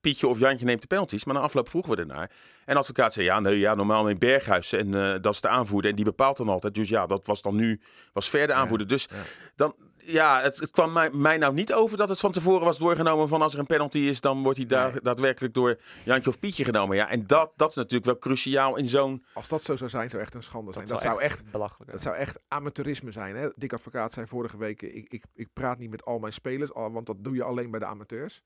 Pietje 0.00 0.26
of 0.26 0.38
Jantje 0.38 0.66
neemt 0.66 0.80
de 0.80 0.86
penalties. 0.86 1.24
Maar 1.24 1.34
na 1.34 1.40
afloop 1.40 1.68
vroegen 1.68 1.94
we 1.94 2.00
ernaar. 2.00 2.30
En 2.64 2.74
de 2.74 2.80
advocaat 2.80 3.12
zei, 3.12 3.26
ja, 3.26 3.40
nee, 3.40 3.58
ja, 3.58 3.74
normaal 3.74 4.04
neemt 4.04 4.18
Berghuis. 4.18 4.72
En 4.72 4.94
eh, 4.94 5.20
dat 5.20 5.34
is 5.34 5.40
de 5.40 5.48
aanvoerder 5.48 5.90
en 5.90 5.96
die 5.96 6.04
bepaalt 6.04 6.36
dan 6.36 6.48
altijd. 6.48 6.74
Dus 6.74 6.88
ja, 6.88 7.06
dat 7.06 7.26
was 7.26 7.42
dan 7.42 7.54
nu, 7.54 7.80
was 8.12 8.28
ver 8.28 8.46
de 8.46 8.52
aanvoerder. 8.52 8.86
dus 8.86 9.06
ja. 9.10 9.16
dan, 9.56 9.74
ja, 10.12 10.40
het, 10.40 10.58
het 10.58 10.70
kwam 10.70 10.92
mij, 10.92 11.10
mij 11.10 11.36
nou 11.36 11.54
niet 11.54 11.72
over 11.72 11.96
dat 11.96 12.08
het 12.08 12.20
van 12.20 12.32
tevoren 12.32 12.64
was 12.64 12.78
doorgenomen 12.78 13.28
van 13.28 13.42
als 13.42 13.52
er 13.52 13.58
een 13.58 13.66
penalty 13.66 13.98
is, 13.98 14.20
dan 14.20 14.42
wordt 14.42 14.58
hij 14.58 14.66
daar 14.66 14.90
Nee. 14.90 15.00
daadwerkelijk 15.00 15.54
door 15.54 15.78
Jantje 16.04 16.30
of 16.30 16.38
Pietje 16.38 16.64
genomen. 16.64 16.96
Ja, 16.96 17.08
en 17.08 17.26
dat, 17.26 17.52
dat 17.56 17.68
is 17.68 17.74
natuurlijk 17.74 18.04
wel 18.04 18.18
cruciaal 18.18 18.76
in 18.76 18.88
zo'n... 18.88 19.24
Als 19.32 19.48
dat 19.48 19.62
zo 19.62 19.76
zou 19.76 19.90
zijn, 19.90 20.10
zou 20.10 20.22
echt 20.22 20.34
een 20.34 20.42
schande 20.42 20.72
zijn. 20.72 20.86
Dat, 20.86 21.00
zou 21.00 21.22
echt 21.22 21.50
belachelijk. 21.50 21.90
Dat 21.90 22.02
zou 22.02 22.16
echt 22.16 22.42
amateurisme 22.48 23.12
zijn. 23.12 23.36
Hè? 23.36 23.48
Dick 23.56 23.72
Advocaat 23.72 24.12
zei 24.12 24.26
vorige 24.26 24.56
week, 24.56 24.82
ik, 24.82 25.12
ik, 25.12 25.24
ik 25.34 25.48
praat 25.52 25.78
niet 25.78 25.90
met 25.90 26.04
al 26.04 26.18
mijn 26.18 26.32
spelers, 26.32 26.70
want 26.72 27.06
dat 27.06 27.16
doe 27.24 27.34
je 27.34 27.42
alleen 27.42 27.70
bij 27.70 27.80
de 27.80 27.86
amateurs. 27.86 28.42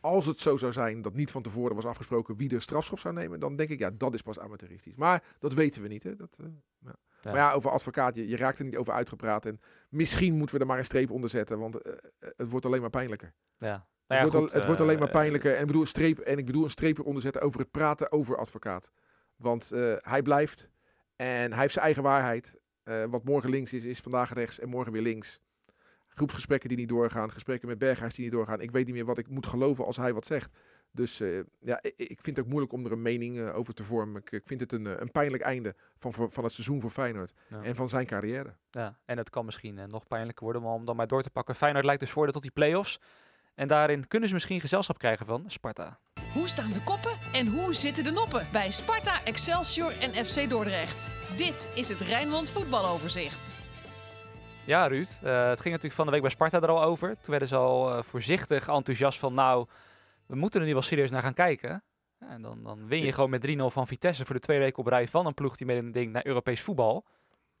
Als 0.00 0.26
het 0.26 0.40
zo 0.40 0.56
zou 0.56 0.72
zijn 0.72 1.02
dat 1.02 1.14
niet 1.14 1.30
van 1.30 1.42
tevoren 1.42 1.76
was 1.76 1.84
afgesproken 1.84 2.36
wie 2.36 2.48
de 2.48 2.60
strafschop 2.60 2.98
zou 2.98 3.14
nemen, 3.14 3.40
dan 3.40 3.56
denk 3.56 3.68
ik, 3.68 3.78
ja, 3.78 3.90
dat 3.90 4.14
is 4.14 4.22
pas 4.22 4.38
amateuristisch. 4.38 4.94
Maar 4.94 5.22
dat 5.38 5.54
weten 5.54 5.82
we 5.82 5.88
niet. 5.88 6.02
Hè? 6.02 6.16
Dat, 6.16 6.30
eh, 6.38 6.46
ja. 6.78 6.94
Maar 7.32 7.40
ja, 7.42 7.52
over 7.52 7.70
advocaat, 7.70 8.16
je, 8.16 8.28
je 8.28 8.36
raakt 8.36 8.58
er 8.58 8.64
niet 8.64 8.76
over 8.76 8.92
uitgepraat. 8.92 9.46
En 9.46 9.60
misschien 9.88 10.34
moeten 10.34 10.54
we 10.56 10.60
er 10.60 10.66
maar 10.66 10.78
een 10.78 10.84
streep 10.84 11.10
onder 11.10 11.30
zetten, 11.30 11.58
want 11.58 11.82
eh, 11.82 11.92
eh, 11.92 11.98
het 12.36 12.50
wordt 12.50 12.66
alleen 12.66 12.80
maar 12.80 12.90
pijnlijker. 12.90 13.32
Ja. 13.58 13.86
Nou 14.06 14.22
het 14.22 14.32
wordt, 14.32 14.34
al- 14.52 14.58
het 14.58 14.66
wordt 14.66 14.80
eh, 14.80 14.86
alleen 14.86 14.98
maar 14.98 15.10
pijnlijker. 15.10 15.54
En 15.54 15.60
ik 15.60 15.66
bedoel, 15.66 15.80
een 15.82 15.86
streep, 15.86 16.18
en 16.18 16.38
ik 16.38 16.46
bedoel 16.46 16.64
een 16.64 16.70
streep 16.70 16.98
eronder 16.98 17.22
zetten 17.22 17.42
over 17.42 17.60
het 17.60 17.70
praten 17.70 18.12
over 18.12 18.36
advocaat. 18.36 18.90
Want 19.36 19.72
eh, 19.72 19.94
hij 19.96 20.22
blijft 20.22 20.68
en 21.16 21.50
hij 21.52 21.60
heeft 21.60 21.72
zijn 21.72 21.84
eigen 21.84 22.02
waarheid. 22.02 22.54
Eh, 22.82 23.04
wat 23.04 23.24
morgen 23.24 23.50
links 23.50 23.72
is, 23.72 23.84
is 23.84 24.00
vandaag 24.00 24.32
rechts 24.32 24.58
en 24.58 24.68
morgen 24.68 24.92
weer 24.92 25.02
links. 25.02 25.40
Groepsgesprekken 26.06 26.68
die 26.68 26.78
niet 26.78 26.88
doorgaan, 26.88 27.32
gesprekken 27.32 27.68
met 27.68 27.78
Berghuis 27.78 28.14
die 28.14 28.24
niet 28.24 28.32
doorgaan. 28.34 28.60
Ik 28.60 28.70
weet 28.70 28.86
niet 28.86 28.94
meer 28.94 29.04
wat 29.04 29.18
ik 29.18 29.28
moet 29.28 29.46
geloven 29.46 29.84
als 29.84 29.96
hij 29.96 30.12
wat 30.14 30.26
zegt. 30.26 30.58
Dus 30.92 31.20
eh, 31.20 31.38
ja, 31.60 31.78
ik, 31.82 31.94
ik 31.96 32.18
vind 32.22 32.36
het 32.36 32.40
ook 32.40 32.46
moeilijk 32.50 32.72
om 32.72 32.84
er 32.84 32.92
een 32.92 33.02
mening 33.02 33.38
eh, 33.38 33.56
over 33.56 33.74
te 33.74 33.84
vormen. 33.84 34.20
Ik, 34.20 34.30
ik 34.30 34.42
vind 34.46 34.60
het 34.60 34.72
een, 34.72 34.86
eh, 34.86 34.92
een 34.96 35.10
pijnlijk 35.10 35.42
einde 35.42 35.74
van, 35.98 36.12
van 36.12 36.44
het 36.44 36.52
seizoen 36.52 36.80
voor 36.80 36.90
Feyenoord 36.90 37.32
Ja. 37.48 37.62
en 37.62 37.74
van 37.74 37.88
zijn 37.88 38.06
carrière. 38.06 38.54
Ja, 38.70 38.98
en 39.04 39.18
het 39.18 39.30
kan 39.30 39.44
misschien 39.44 39.80
nog 39.88 40.06
pijnlijker 40.06 40.44
worden 40.44 40.62
maar 40.62 40.72
om 40.72 40.84
dan 40.84 40.96
maar 40.96 41.06
door 41.06 41.22
te 41.22 41.30
pakken. 41.30 41.54
Feyenoord 41.54 41.84
lijkt 41.84 42.00
dus 42.00 42.10
voordeel 42.10 42.32
tot 42.32 42.42
die 42.42 42.50
play-offs. 42.50 43.00
En 43.54 43.68
daarin 43.68 44.08
kunnen 44.08 44.28
ze 44.28 44.34
misschien 44.34 44.60
gezelschap 44.60 44.98
krijgen 44.98 45.26
van 45.26 45.44
Sparta. 45.46 45.98
Hoe 46.32 46.48
staan 46.48 46.72
de 46.72 46.82
koppen 46.82 47.12
en 47.32 47.46
hoe 47.46 47.74
zitten 47.74 48.04
de 48.04 48.10
noppen 48.10 48.48
bij 48.52 48.70
Sparta, 48.70 49.24
Excelsior 49.24 49.92
en 50.00 50.26
FC 50.26 50.50
Dordrecht? 50.50 51.10
Dit 51.36 51.68
is 51.74 51.88
het 51.88 52.00
Rijnmond 52.00 52.50
voetbaloverzicht. 52.50 53.54
Ja, 54.66 54.86
Ruud. 54.86 55.08
Eh, 55.22 55.48
het 55.48 55.60
ging 55.60 55.64
natuurlijk 55.74 55.94
van 55.94 56.04
de 56.04 56.10
week 56.12 56.20
bij 56.20 56.30
Sparta 56.30 56.60
er 56.60 56.68
al 56.68 56.82
over. 56.82 57.08
Toen 57.08 57.30
werden 57.30 57.48
ze 57.48 57.56
al 57.56 57.96
eh, 57.96 58.02
voorzichtig 58.02 58.68
enthousiast 58.68 59.18
van, 59.18 59.34
nou, 59.34 59.66
we 60.26 60.36
moeten 60.36 60.60
er 60.60 60.66
nu 60.66 60.72
wel 60.72 60.82
serieus 60.82 61.10
naar 61.10 61.22
gaan 61.22 61.34
kijken. 61.34 61.84
Ja, 62.18 62.28
en 62.28 62.42
dan, 62.42 62.62
dan 62.62 62.86
win 62.86 63.02
je 63.02 63.12
gewoon 63.12 63.30
met 63.30 63.46
3-0 63.46 63.50
van 63.56 63.86
Vitesse 63.86 64.24
voor 64.24 64.34
de 64.34 64.40
twee 64.40 64.58
weken 64.58 64.78
op 64.78 64.86
rij 64.86 65.08
van 65.08 65.26
een 65.26 65.34
ploeg 65.34 65.56
die 65.56 65.66
met 65.66 65.76
een 65.76 65.92
ding 65.92 66.12
naar 66.12 66.26
Europees 66.26 66.60
voetbal. 66.60 67.04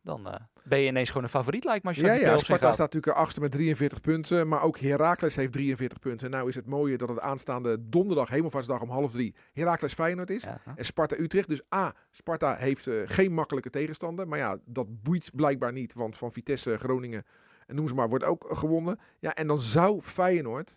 Dan 0.02 0.28
eh, 0.28 0.34
ben 0.64 0.78
je 0.78 0.86
ineens 0.86 1.08
gewoon 1.08 1.22
een 1.22 1.28
favoriet, 1.28 1.64
lijkt 1.64 1.82
me. 1.82 1.88
Als 1.88 1.98
je 1.98 2.06
Ja, 2.06 2.12
ja, 2.12 2.38
Sparta 2.38 2.72
staat 2.72 2.92
natuurlijk 2.92 3.16
achter 3.16 3.42
met 3.42 3.52
43 3.52 4.00
punten. 4.00 4.48
Maar 4.48 4.62
ook 4.62 4.78
Heracles 4.78 5.36
heeft 5.36 5.52
43 5.52 5.98
punten. 5.98 6.26
En 6.26 6.32
nou 6.32 6.48
is 6.48 6.54
het 6.54 6.66
mooie 6.66 6.96
dat 6.96 7.08
het 7.08 7.20
aanstaande 7.20 7.88
donderdag, 7.88 8.28
hemelvaartsdag 8.28 8.80
om 8.80 8.90
half 8.90 9.12
drie, 9.12 9.34
Heracles 9.52 9.94
Feyenoord 9.94 10.30
is. 10.30 10.42
Ja? 10.42 10.60
En 10.76 10.84
Sparta 10.84 11.16
Utrecht. 11.18 11.48
Dus 11.48 11.62
A, 11.74 11.94
Sparta 12.10 12.56
heeft 12.56 12.86
eh, 12.86 12.94
geen 13.04 13.32
makkelijke 13.32 13.70
tegenstander. 13.70 14.28
Maar 14.28 14.38
ja, 14.38 14.58
dat 14.64 15.02
boeit 15.02 15.30
blijkbaar 15.34 15.72
niet. 15.72 15.94
Want 15.94 16.16
van 16.16 16.32
Vitesse, 16.32 16.78
Groningen 16.78 17.24
en 17.66 17.74
noem 17.74 17.88
ze 17.88 17.94
maar, 17.94 18.08
wordt 18.08 18.24
ook 18.24 18.46
gewonnen. 18.48 18.98
Ja, 19.18 19.34
en 19.34 19.46
dan 19.46 19.58
zou 19.58 20.02
Feyenoord 20.02 20.76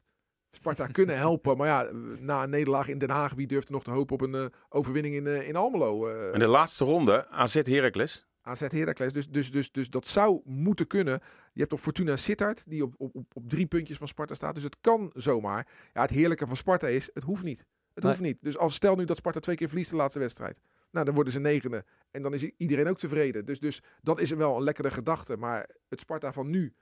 Sparta 0.52 0.88
kunnen 0.88 1.18
helpen. 1.18 1.58
Maar 1.58 1.68
ja, 1.68 1.90
na 2.20 2.44
een 2.44 2.50
nederlaag 2.50 2.88
in 2.88 2.98
Den 2.98 3.10
Haag, 3.10 3.34
wie 3.34 3.48
durft 3.48 3.68
er 3.68 3.74
nog 3.74 3.84
te 3.84 3.92
hopen 3.92 4.14
op 4.14 4.22
een 4.22 4.36
eh, 4.36 4.46
overwinning 4.70 5.16
in, 5.16 5.28
eh, 5.28 5.48
in 5.48 5.56
Almelo? 5.56 6.08
eh, 6.08 6.34
En 6.34 6.40
de 6.40 6.48
laatste 6.48 6.84
ronde, 6.84 7.28
AZ 7.28 7.54
Heracles. 7.54 8.28
AZ 8.42 8.60
Heracles. 8.68 9.14
Dus, 9.14 9.30
dus, 9.30 9.52
dus, 9.52 9.72
dus 9.72 9.90
dat 9.90 10.08
zou 10.08 10.42
moeten 10.46 10.88
kunnen. 10.88 11.14
Je 11.54 11.60
hebt 11.60 11.70
toch 11.70 11.82
Fortuna 11.82 12.16
Sittard, 12.16 12.64
die 12.68 12.84
op, 12.84 12.94
op, 12.98 13.16
op, 13.34 13.50
drie 13.50 13.66
puntjes 13.66 13.98
van 13.98 14.08
Sparta 14.08 14.34
staat. 14.34 14.54
Dus 14.56 14.64
het 14.64 14.78
kan 14.82 15.12
zomaar. 15.16 15.68
Ja, 15.94 16.02
het 16.02 16.10
heerlijke 16.10 16.48
van 16.48 16.56
Sparta 16.56 16.88
is, 16.88 17.10
het 17.14 17.24
hoeft 17.24 17.44
niet. 17.44 17.66
Het 17.94 18.04
Nee. 18.04 18.12
hoeft 18.14 18.24
niet. 18.26 18.38
Dus 18.42 18.58
als 18.58 18.76
stel 18.76 18.96
nu 18.96 19.06
dat 19.06 19.18
Sparta 19.18 19.40
twee 19.40 19.56
keer 19.56 19.68
verliest 19.68 19.90
de 19.90 19.96
laatste 19.96 20.20
wedstrijd. 20.20 20.60
Nou, 20.92 21.06
dan 21.06 21.16
worden 21.16 21.34
ze 21.34 21.40
negende. 21.40 21.86
En 22.12 22.22
dan 22.22 22.34
is 22.34 22.44
iedereen 22.58 22.88
ook 22.88 22.98
tevreden. 23.00 23.46
Dus, 23.46 23.60
dus 23.60 23.82
dat 24.02 24.20
is 24.22 24.32
wel 24.32 24.56
een 24.56 24.64
lekkere 24.64 24.92
gedachte. 24.92 25.38
Maar 25.38 25.70
het 25.90 26.00
Sparta 26.00 26.34
van 26.34 26.50
nu 26.50 26.74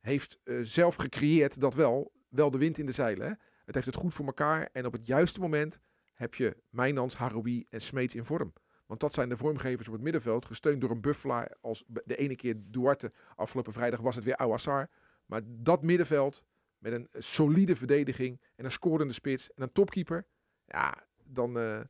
heeft 0.00 0.38
zelf 0.62 0.94
gecreëerd 0.94 1.60
dat 1.60 1.74
wel, 1.74 2.12
wel 2.34 2.50
de 2.50 2.58
wind 2.58 2.78
in 2.78 2.86
de 2.86 2.92
zeilen. 2.92 3.26
Hè? 3.26 3.32
Het 3.64 3.74
heeft 3.74 3.86
het 3.86 3.96
goed 3.96 4.14
voor 4.14 4.26
elkaar. 4.26 4.68
En 4.72 4.86
op 4.86 4.92
het 4.92 5.06
juiste 5.06 5.40
moment 5.40 5.78
heb 6.14 6.34
je 6.34 6.56
Mijnans, 6.70 7.14
Haroui 7.14 7.66
en 7.70 7.80
Smeets 7.80 8.14
in 8.14 8.24
vorm. 8.24 8.52
Want 8.86 9.00
dat 9.00 9.14
zijn 9.14 9.28
de 9.28 9.36
vormgevers 9.36 9.86
op 9.86 9.92
het 9.92 10.02
middenveld. 10.02 10.44
Gesteund 10.44 10.80
door 10.80 10.90
een 10.90 11.00
buffelaar 11.00 11.52
als 11.60 11.84
de 11.86 12.16
ene 12.16 12.36
keer 12.36 12.54
Duarte. 12.58 13.12
Afgelopen 13.36 13.72
vrijdag 13.72 14.00
was 14.00 14.14
het 14.14 14.24
weer 14.24 14.36
Awassar. 14.36 14.90
Maar 15.26 15.40
dat 15.44 15.82
middenveld 15.82 16.42
met 16.78 16.92
een 16.92 17.08
solide 17.12 17.76
verdediging 17.76 18.40
en 18.56 18.64
een 18.64 18.70
scorende 18.70 19.12
spits 19.12 19.52
en 19.52 19.62
een 19.62 19.72
topkeeper. 19.72 20.26
Ja, 20.66 21.06
dan 21.24 21.58
eh, 21.58 21.80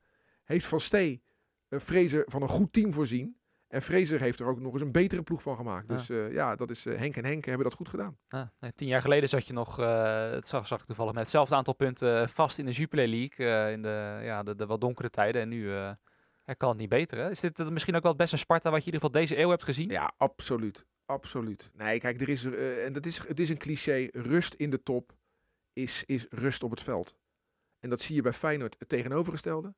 heeft 0.45 0.67
Van 0.67 0.81
Stee 0.81 1.23
een 1.69 1.81
Fraser 1.81 2.25
van 2.27 2.43
een 2.43 2.49
goed 2.49 2.73
team 2.73 2.93
voorzien. 2.93 3.37
En 3.75 3.83
Fraser 3.83 4.21
heeft 4.21 4.41
er 4.41 4.47
ook 4.47 4.61
nog 4.61 4.73
eens 4.73 4.83
een 4.83 4.93
betere 4.93 5.23
ploeg 5.23 5.43
van 5.43 5.57
gemaakt. 5.57 5.89
Dus 5.89 6.11
eh, 6.11 6.33
ja, 6.33 6.57
dat 6.57 6.71
is, 6.71 6.87
eh, 6.87 6.99
Henk 6.99 7.17
en 7.17 7.25
Henk 7.25 7.45
hebben 7.45 7.65
dat 7.65 7.75
goed 7.75 7.89
gedaan. 7.89 8.19
Nee, 8.61 8.73
tien 8.75 8.89
jaar 8.89 9.01
geleden 9.03 9.29
zat 9.29 9.47
je 9.47 9.53
nog, 9.53 9.79
eh, 9.79 10.31
het 10.31 10.47
zag, 10.47 10.67
zag 10.67 10.81
ik 10.81 10.87
toevallig, 10.87 11.13
met 11.13 11.21
hetzelfde 11.23 11.55
aantal 11.55 11.75
punten 11.75 12.21
eh, 12.21 12.29
vast 12.29 12.59
in 12.59 12.67
de 12.67 12.73
Jupiler 12.73 13.09
League. 13.09 13.47
eh, 13.47 13.73
in 13.73 13.83
de, 13.83 14.21
ja, 14.23 14.43
de, 14.43 14.55
de 14.55 14.67
wat 14.67 14.81
donkere 14.81 15.11
tijden. 15.11 15.43
En 15.43 15.49
nu 15.49 15.73
eh, 15.73 15.91
kan 16.57 16.69
het 16.69 16.79
niet 16.79 16.89
beter. 16.89 17.19
Hè? 17.19 17.31
Is 17.31 17.41
dit 17.41 17.59
eh, 17.61 17.69
misschien 17.69 17.95
ook 17.95 18.03
wel 18.03 18.11
het 18.13 18.21
beste 18.21 18.37
Sparta 18.37 18.71
wat 18.71 18.85
je 18.85 18.87
in 18.91 18.93
ieder 18.95 19.07
geval 19.09 19.21
deze 19.23 19.39
eeuw 19.43 19.51
hebt 19.51 19.65
gezien? 19.65 19.91
Ja, 19.91 20.13
absoluut. 20.17 20.85
Absoluut. 21.07 21.71
Nee, 21.73 21.99
kijk, 22.01 22.21
er 22.21 22.29
is, 22.29 22.45
eh, 22.45 22.85
en 22.85 22.93
dat 22.93 23.07
is, 23.07 23.19
het 23.29 23.41
is 23.41 23.49
een 23.49 23.59
cliché. 23.59 24.09
Rust 24.13 24.55
in 24.55 24.71
de 24.71 24.83
top 24.83 25.13
is, 25.73 26.05
is 26.05 26.27
rust 26.31 26.63
op 26.63 26.71
het 26.71 26.83
veld. 26.83 27.17
En 27.81 27.91
dat 27.91 28.01
zie 28.01 28.15
je 28.15 28.23
bij 28.23 28.33
Feyenoord 28.33 28.77
het 28.79 28.89
tegenovergestelde. 28.89 29.75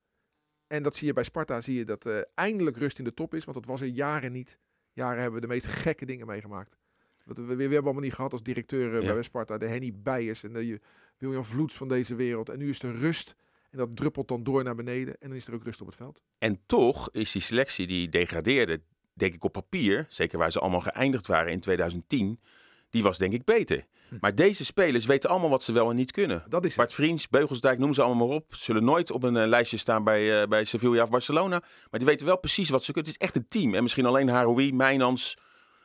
En 0.66 0.82
dat 0.82 0.96
zie 0.96 1.06
je 1.06 1.12
bij 1.12 1.24
Sparta, 1.24 1.60
zie 1.60 1.74
je 1.78 1.84
dat 1.84 2.06
eh, 2.06 2.18
eindelijk 2.34 2.76
rust 2.76 2.98
in 2.98 3.04
de 3.04 3.14
top 3.14 3.34
is. 3.34 3.44
Want 3.44 3.56
dat 3.56 3.66
was 3.66 3.80
er 3.80 3.86
jaren 3.86 4.32
niet. 4.32 4.58
Jaren 4.92 5.20
hebben 5.20 5.40
we 5.40 5.46
de 5.46 5.52
meest 5.52 5.66
gekke 5.66 6.06
dingen 6.06 6.26
meegemaakt. 6.26 6.76
Dat 7.24 7.36
we, 7.36 7.42
we, 7.42 7.54
we 7.56 7.62
hebben 7.62 7.82
allemaal 7.82 8.02
niet 8.02 8.14
gehad 8.14 8.32
als 8.32 8.42
directeur 8.42 8.96
eh, 8.96 9.02
Ja. 9.02 9.12
bij 9.12 9.22
Sparta. 9.22 9.58
De 9.58 9.66
Henny 9.66 9.92
Bijers 9.94 10.42
en 10.42 10.52
de 10.52 10.80
William 11.18 11.44
Vloeds 11.44 11.74
van 11.76 11.88
deze 11.88 12.14
wereld. 12.14 12.48
En 12.48 12.58
nu 12.58 12.68
is 12.68 12.82
er 12.82 12.94
rust. 12.94 13.34
En 13.70 13.78
dat 13.78 13.96
druppelt 13.96 14.28
dan 14.28 14.42
door 14.44 14.64
naar 14.64 14.74
beneden. 14.74 15.14
En 15.20 15.28
dan 15.28 15.36
is 15.36 15.46
er 15.46 15.54
ook 15.54 15.64
rust 15.64 15.80
op 15.80 15.86
het 15.86 15.96
veld. 15.96 16.22
En 16.38 16.60
toch 16.66 17.08
is 17.12 17.32
die 17.32 17.42
selectie 17.42 17.86
die 17.86 18.08
degradeerde, 18.08 18.80
denk 19.12 19.34
ik 19.34 19.44
op 19.44 19.52
papier, 19.52 20.06
zeker 20.08 20.38
waar 20.38 20.52
ze 20.52 20.60
allemaal 20.60 20.80
geëindigd 20.80 21.26
waren 21.26 21.52
in 21.52 21.60
2010, 21.60 22.38
die 22.90 23.02
was 23.02 23.18
denk 23.18 23.32
ik 23.32 23.44
beter. 23.44 23.86
Hm. 24.08 24.16
Maar 24.20 24.34
deze 24.34 24.64
spelers 24.64 25.06
weten 25.06 25.30
allemaal 25.30 25.50
wat 25.50 25.62
ze 25.62 25.72
wel 25.72 25.90
en 25.90 25.96
niet 25.96 26.12
kunnen. 26.12 26.44
Dat 26.48 26.64
is 26.64 26.74
Bart 26.74 26.88
het. 26.88 26.96
Vriends, 26.96 27.28
Beugelsdijk, 27.28 27.78
noem 27.78 27.94
ze 27.94 28.02
allemaal 28.02 28.26
maar 28.26 28.36
op. 28.36 28.54
Zullen 28.54 28.84
nooit 28.84 29.10
op 29.10 29.22
een 29.22 29.36
eh, 29.36 29.46
lijstje 29.46 29.76
staan 29.76 30.04
bij, 30.04 30.40
eh, 30.40 30.48
bij 30.48 30.64
Sevilla 30.64 31.02
of 31.02 31.10
Barcelona. 31.10 31.58
Maar 31.90 32.00
die 32.00 32.08
weten 32.08 32.26
wel 32.26 32.38
precies 32.38 32.68
wat 32.68 32.84
ze 32.84 32.92
kunnen. 32.92 33.12
Het 33.12 33.20
is 33.20 33.26
echt 33.26 33.36
een 33.36 33.48
team. 33.48 33.74
En 33.74 33.82
misschien 33.82 34.06
alleen 34.06 34.28
Haroui, 34.28 34.72
Mijnans, 34.72 35.36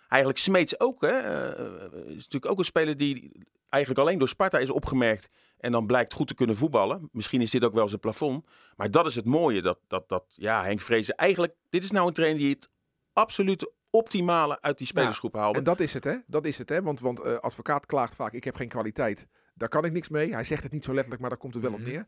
eigenlijk 0.08 0.42
Smeets 0.42 0.80
ook. 0.80 1.02
Hè? 1.02 1.18
Eh, 1.20 1.96
is 2.06 2.16
natuurlijk 2.16 2.52
ook 2.52 2.60
een 2.60 2.66
speler 2.66 2.98
die 2.98 3.32
eigenlijk 3.70 4.02
alleen 4.04 4.18
door 4.18 4.28
Sparta 4.28 4.58
is 4.58 4.70
opgemerkt. 4.70 5.30
En 5.58 5.72
dan 5.72 5.86
blijkt 5.86 6.14
goed 6.14 6.28
te 6.28 6.34
kunnen 6.34 6.56
voetballen. 6.56 7.10
Misschien 7.12 7.42
is 7.42 7.52
dit 7.52 7.64
ook 7.64 7.74
wel 7.74 7.88
zijn 7.88 8.00
plafond. 8.00 8.46
Maar 8.76 8.92
dat 8.92 9.06
is 9.06 9.16
het 9.16 9.26
mooie. 9.26 9.62
Dat, 9.62 9.80
dat, 9.88 10.10
dat 10.10 10.24
ja, 10.36 10.64
Henk 10.64 10.82
Vrezen 10.82 11.16
eigenlijk... 11.16 11.54
Dit 11.70 11.84
is 11.84 11.92
nou 11.92 12.08
een 12.08 12.14
trainer 12.14 12.40
die 12.40 12.54
het 12.54 12.70
absolute 13.14 13.72
optimale 13.92 14.62
uit 14.62 14.78
die 14.78 14.88
spelersgroep 14.88 15.34
haalde. 15.36 15.58
En 15.58 15.64
dat 15.64 15.80
is 15.80 15.94
het, 15.94 16.04
hè? 16.04 16.16
Dat 16.28 16.46
is 16.46 16.58
het, 16.58 16.70
hè? 16.70 16.82
Want, 16.82 17.00
want 17.00 17.20
eh, 17.20 17.36
advocaat 17.36 17.86
klaagt 17.86 18.16
vaak: 18.16 18.34
ik 18.34 18.44
heb 18.44 18.56
geen 18.56 18.68
kwaliteit. 18.70 19.28
Daar 19.54 19.70
kan 19.70 19.86
ik 19.86 19.92
niks 19.92 20.10
mee. 20.10 20.34
Hij 20.34 20.44
zegt 20.44 20.64
het 20.64 20.72
niet 20.72 20.84
zo 20.84 20.92
letterlijk, 20.92 21.22
maar 21.22 21.30
daar 21.30 21.40
komt 21.40 21.54
het 21.54 21.64
wel 21.64 21.72
Mhm. 21.72 21.82
op 21.82 21.88
neer. 21.88 22.06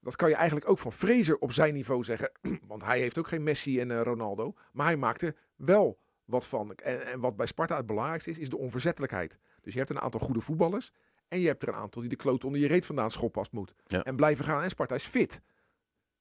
Dat 0.00 0.16
kan 0.16 0.28
je 0.28 0.34
eigenlijk 0.34 0.68
ook 0.70 0.78
van 0.78 0.92
Fraser 0.92 1.38
op 1.38 1.52
zijn 1.52 1.74
niveau 1.74 2.04
zeggen. 2.04 2.32
Want 2.68 2.84
hij 2.84 2.98
heeft 3.00 3.18
ook 3.18 3.28
geen 3.28 3.42
Messi 3.42 3.80
en 3.80 3.90
eh, 3.90 4.00
Ronaldo. 4.00 4.54
Maar 4.72 4.86
hij 4.86 4.96
maakt 4.96 5.22
er 5.22 5.36
wel 5.56 5.98
wat 6.24 6.46
van. 6.46 6.74
En, 6.74 7.06
en 7.06 7.20
wat 7.20 7.36
bij 7.36 7.46
Sparta 7.46 7.76
het 7.76 7.86
belangrijkste 7.86 8.30
is, 8.30 8.38
is 8.38 8.48
de 8.48 8.58
onverzettelijkheid. 8.58 9.38
Dus 9.60 9.72
je 9.72 9.78
hebt 9.78 9.90
een 9.90 10.00
aantal 10.00 10.20
goede 10.20 10.40
voetballers. 10.40 10.92
En 11.28 11.40
je 11.40 11.46
hebt 11.46 11.62
er 11.62 11.68
een 11.68 11.74
aantal 11.74 12.00
die 12.00 12.10
de 12.10 12.16
kloot 12.16 12.44
onder 12.44 12.60
je 12.60 12.66
reet 12.66 12.86
vandaan 12.86 13.10
schoppen 13.10 13.40
als 13.40 13.50
moet. 13.50 13.74
Ja. 13.86 14.02
En 14.02 14.16
blijven 14.16 14.44
gaan. 14.44 14.62
En 14.62 14.70
Sparta 14.70 14.94
is 14.94 15.04
fit. 15.04 15.40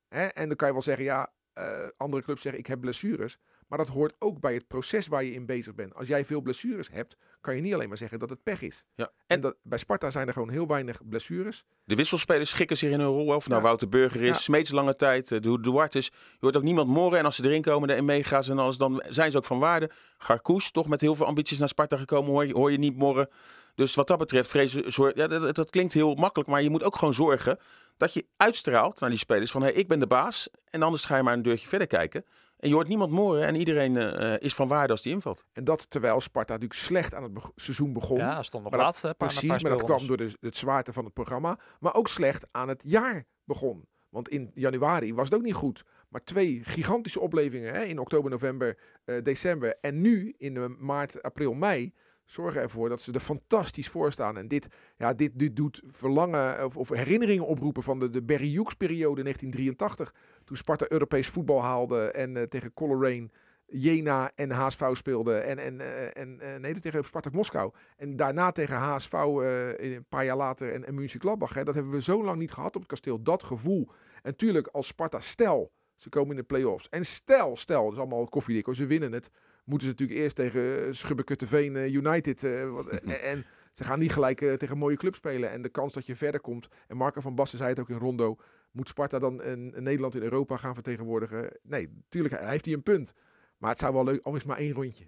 Hè? 0.08 0.26
En 0.26 0.48
dan 0.48 0.56
kan 0.58 0.68
je 0.68 0.74
wel 0.74 0.82
zeggen, 0.84 1.04
ja, 1.04 1.32
eh, 1.54 1.88
andere 1.98 2.24
clubs 2.24 2.42
zeggen 2.42 2.62
ik 2.62 2.68
heb 2.68 2.80
blessures. 2.80 3.38
Maar 3.72 3.80
dat 3.80 3.90
hoort 3.90 4.14
ook 4.20 4.40
bij 4.40 4.54
het 4.54 4.68
proces 4.68 5.08
waar 5.08 5.24
je 5.24 5.34
in 5.34 5.46
bezig 5.46 5.76
bent. 5.76 5.96
Als 5.96 6.08
jij 6.08 6.26
veel 6.26 6.42
blessures 6.42 6.90
hebt, 6.92 7.16
kan 7.42 7.56
je 7.56 7.62
niet 7.62 7.74
alleen 7.74 7.88
maar 7.88 7.98
zeggen 7.98 8.20
dat 8.20 8.30
het 8.30 8.44
pech 8.44 8.62
is. 8.62 8.84
Ja. 8.96 9.04
En 9.06 9.12
En 9.28 9.42
dat, 9.42 9.56
bij 9.64 9.78
Sparta 9.78 10.12
zijn 10.12 10.28
er 10.28 10.34
gewoon 10.34 10.50
heel 10.50 10.68
weinig 10.68 11.02
blessures. 11.10 11.64
de 11.84 11.96
wisselspelers 11.96 12.50
schikken 12.50 12.78
zich 12.78 12.92
in 12.92 13.00
hun 13.00 13.08
rol. 13.10 13.36
Of 13.36 13.48
nou 13.48 13.60
Ja. 13.62 13.66
Wouter 13.68 13.90
Burger 13.90 14.22
is, 14.22 14.28
Ja. 14.28 14.34
Smeets 14.34 14.72
lange 14.72 14.96
tijd, 14.96 15.32
eh, 15.32 15.40
Du- 15.40 15.60
Duarte 15.60 15.98
is. 15.98 16.06
Je 16.06 16.38
hoort 16.40 16.56
ook 16.58 16.64
niemand 16.64 16.88
morren. 16.88 17.20
En 17.20 17.26
als 17.26 17.36
ze 17.36 17.44
erin 17.46 17.62
komen, 17.62 17.88
de 17.88 18.02
meega's 18.02 18.50
en 18.50 18.60
alles, 18.60 18.78
dan 18.78 19.04
zijn 19.10 19.32
ze 19.32 19.38
ook 19.38 19.46
van 19.46 19.60
waarde. 19.60 19.90
Garkoes, 20.18 20.72
toch 20.72 20.88
met 20.88 21.02
heel 21.02 21.16
veel 21.16 21.26
ambities 21.26 21.60
naar 21.60 21.68
Sparta 21.68 21.98
gekomen, 21.98 22.32
hoor 22.32 22.46
je, 22.46 22.54
hoor 22.54 22.72
je 22.72 22.78
niet 22.78 22.96
morren. 22.98 23.28
Dus 23.76 23.96
wat 23.96 24.08
dat 24.08 24.18
betreft, 24.18 24.50
vrezen, 24.50 24.92
zorg, 24.92 25.16
ja, 25.16 25.28
dat, 25.28 25.56
dat 25.56 25.70
klinkt 25.70 25.94
heel 25.94 26.16
makkelijk. 26.16 26.50
Maar 26.50 26.62
je 26.62 26.70
moet 26.70 26.84
ook 26.84 26.96
gewoon 26.96 27.14
zorgen 27.14 27.58
dat 27.98 28.14
je 28.14 28.26
uitstraalt 28.38 29.00
naar 29.00 29.10
die 29.10 29.20
spelers 29.20 29.52
van... 29.52 29.62
Hey, 29.62 29.72
ik 29.72 29.88
ben 29.88 30.00
de 30.00 30.08
baas 30.08 30.50
en 30.70 30.82
anders 30.82 31.06
ga 31.06 31.18
je 31.18 31.24
maar 31.24 31.34
een 31.34 31.42
deurtje 31.42 31.68
verder 31.68 31.88
kijken. 31.88 32.26
En 32.62 32.70
je 32.70 32.74
hoort 32.76 32.88
niemand 32.88 33.12
morren 33.12 33.46
en 33.46 33.56
iedereen 33.56 33.98
eh, 33.98 34.34
is 34.40 34.54
van 34.56 34.68
waarde 34.68 34.92
als 34.92 35.02
die 35.02 35.14
invalt. 35.14 35.46
En 35.54 35.64
dat 35.64 35.90
terwijl 35.90 36.22
Sparta 36.22 36.54
natuurlijk 36.54 36.80
slecht 36.80 37.14
aan 37.14 37.24
het 37.24 37.32
seizoen 37.56 37.94
begon. 37.94 38.18
Ja, 38.18 38.44
stond 38.44 38.64
nog 38.64 38.72
dat- 38.72 38.82
laatste. 38.82 39.08
Een 39.08 39.16
paar, 39.16 39.28
Precies, 39.28 39.64
maar 39.64 39.72
dat 39.72 39.84
kwam 39.84 40.08
door 40.08 40.18
de, 40.18 40.32
het 40.40 40.58
zwaarte 40.58 40.94
van 40.94 41.06
het 41.06 41.14
programma. 41.14 41.60
Maar 41.80 41.94
ook 41.94 42.08
slecht 42.08 42.46
aan 42.52 42.68
het 42.68 42.84
jaar 42.86 43.26
begon. 43.44 43.88
Want 44.10 44.30
in 44.30 44.52
januari 44.54 45.14
was 45.14 45.26
het 45.30 45.38
ook 45.38 45.44
niet 45.44 45.54
goed. 45.54 45.84
Maar 46.10 46.24
twee 46.24 46.62
gigantische 46.64 47.20
oplevingen 47.20 47.74
hè, 47.74 47.82
in 47.84 48.00
oktober, 48.00 48.32
november, 48.32 48.78
eh, 49.06 49.16
december. 49.24 49.78
En 49.82 50.02
nu 50.02 50.34
in 50.38 50.58
eh, 50.58 50.66
maart, 50.80 51.22
april, 51.22 51.54
mei 51.54 51.94
zorgen 52.32 52.62
ervoor 52.62 52.90
dat 52.90 53.02
ze 53.02 53.12
er 53.12 53.20
fantastisch 53.20 53.90
voor 53.90 54.12
staan. 54.12 54.38
En 54.38 54.48
dit, 54.48 54.68
ja, 54.98 55.14
dit, 55.14 55.32
dit 55.40 55.56
doet 55.56 55.82
verlangen 55.88 56.66
of, 56.66 56.78
of 56.78 56.90
herinneringen 56.90 57.46
oproepen 57.46 57.84
van 57.84 58.00
de, 58.00 58.10
de 58.10 58.22
Barry 58.22 58.66
periode 58.78 59.22
1983. 59.22 60.14
Toen 60.44 60.58
Sparta 60.58 60.86
Europees 60.90 61.28
voetbal 61.28 61.62
haalde 61.62 62.12
en 62.12 62.38
eh, 62.38 62.44
tegen 62.44 62.74
Coleraine, 62.74 63.30
Jena 63.72 64.32
en 64.36 64.52
HSV 64.52 64.90
speelde. 64.94 65.34
En, 65.34 65.58
en, 65.58 65.80
eh, 65.80 66.22
en 66.22 66.40
eh, 66.40 66.60
nee, 66.60 66.80
tegen 66.80 67.04
Spartak 67.04 67.34
Moskou. 67.34 67.72
En 67.98 68.16
daarna 68.16 68.52
tegen 68.52 68.76
HSV 68.76 69.14
eh, 69.14 69.94
een 69.94 70.06
paar 70.10 70.26
jaar 70.26 70.38
later 70.38 70.74
en, 70.74 70.86
en 70.86 70.96
Mönchengladbach. 70.96 71.54
Hè. 71.54 71.64
Dat 71.64 71.76
hebben 71.76 71.94
we 71.94 72.02
zo 72.02 72.24
lang 72.24 72.40
niet 72.40 72.52
gehad 72.52 72.76
op 72.76 72.82
het 72.82 72.90
kasteel. 72.90 73.24
Dat 73.24 73.44
gevoel. 73.44 73.90
En 74.22 74.36
tuurlijk, 74.36 74.68
als 74.68 74.88
Sparta, 74.88 75.20
stel, 75.20 75.72
ze 75.96 76.10
komen 76.10 76.30
in 76.30 76.36
de 76.36 76.44
play-offs. 76.44 76.90
En 76.90 77.06
stel, 77.06 77.58
stel, 77.58 77.84
dat 77.84 77.94
is 77.94 78.00
allemaal 78.00 78.28
koffiedik, 78.28 78.68
ze 78.72 78.86
winnen 78.86 79.12
het. 79.12 79.32
Moeten 79.64 79.88
ze 79.88 79.94
natuurlijk 79.94 80.20
eerst 80.20 80.36
tegen 80.36 80.96
Schubbekutteveen 80.96 81.76
eh, 81.76 81.94
United. 81.94 82.44
eh, 82.44 82.70
wat- 82.70 82.88
eh, 82.92 83.32
en 83.32 83.46
ze 83.74 83.84
gaan 83.84 84.00
niet 84.00 84.12
gelijk 84.14 84.42
eh, 84.42 84.54
tegen 84.54 84.72
een 84.72 84.78
mooie 84.82 84.98
club 84.98 85.16
spelen. 85.16 85.52
En 85.52 85.62
de 85.62 85.70
kans 85.70 85.94
dat 85.94 86.06
je 86.06 86.16
verder 86.16 86.42
komt. 86.42 86.68
En 86.88 86.98
Marco 86.98 87.22
van 87.22 87.36
Basten 87.36 87.58
zei 87.58 87.70
het 87.70 87.80
ook 87.80 87.90
in 87.90 87.98
Rondo. 87.98 88.36
Moet 88.72 88.88
Sparta 88.88 89.20
dan 89.20 89.42
een, 89.42 89.72
een 89.76 89.84
Nederland 89.84 90.16
in 90.16 90.22
Europa 90.22 90.58
gaan 90.58 90.74
vertegenwoordigen? 90.74 91.58
Nee, 91.64 92.04
tuurlijk, 92.10 92.40
hij 92.40 92.50
heeft 92.50 92.66
hij 92.66 92.74
een 92.74 92.84
punt. 92.84 93.14
Maar 93.58 93.70
het 93.70 93.80
zou 93.80 93.94
wel 93.94 94.04
leuk, 94.04 94.24
al 94.24 94.32
is 94.32 94.38
het 94.38 94.48
maar 94.48 94.58
één 94.58 94.74
rondje. 94.74 95.08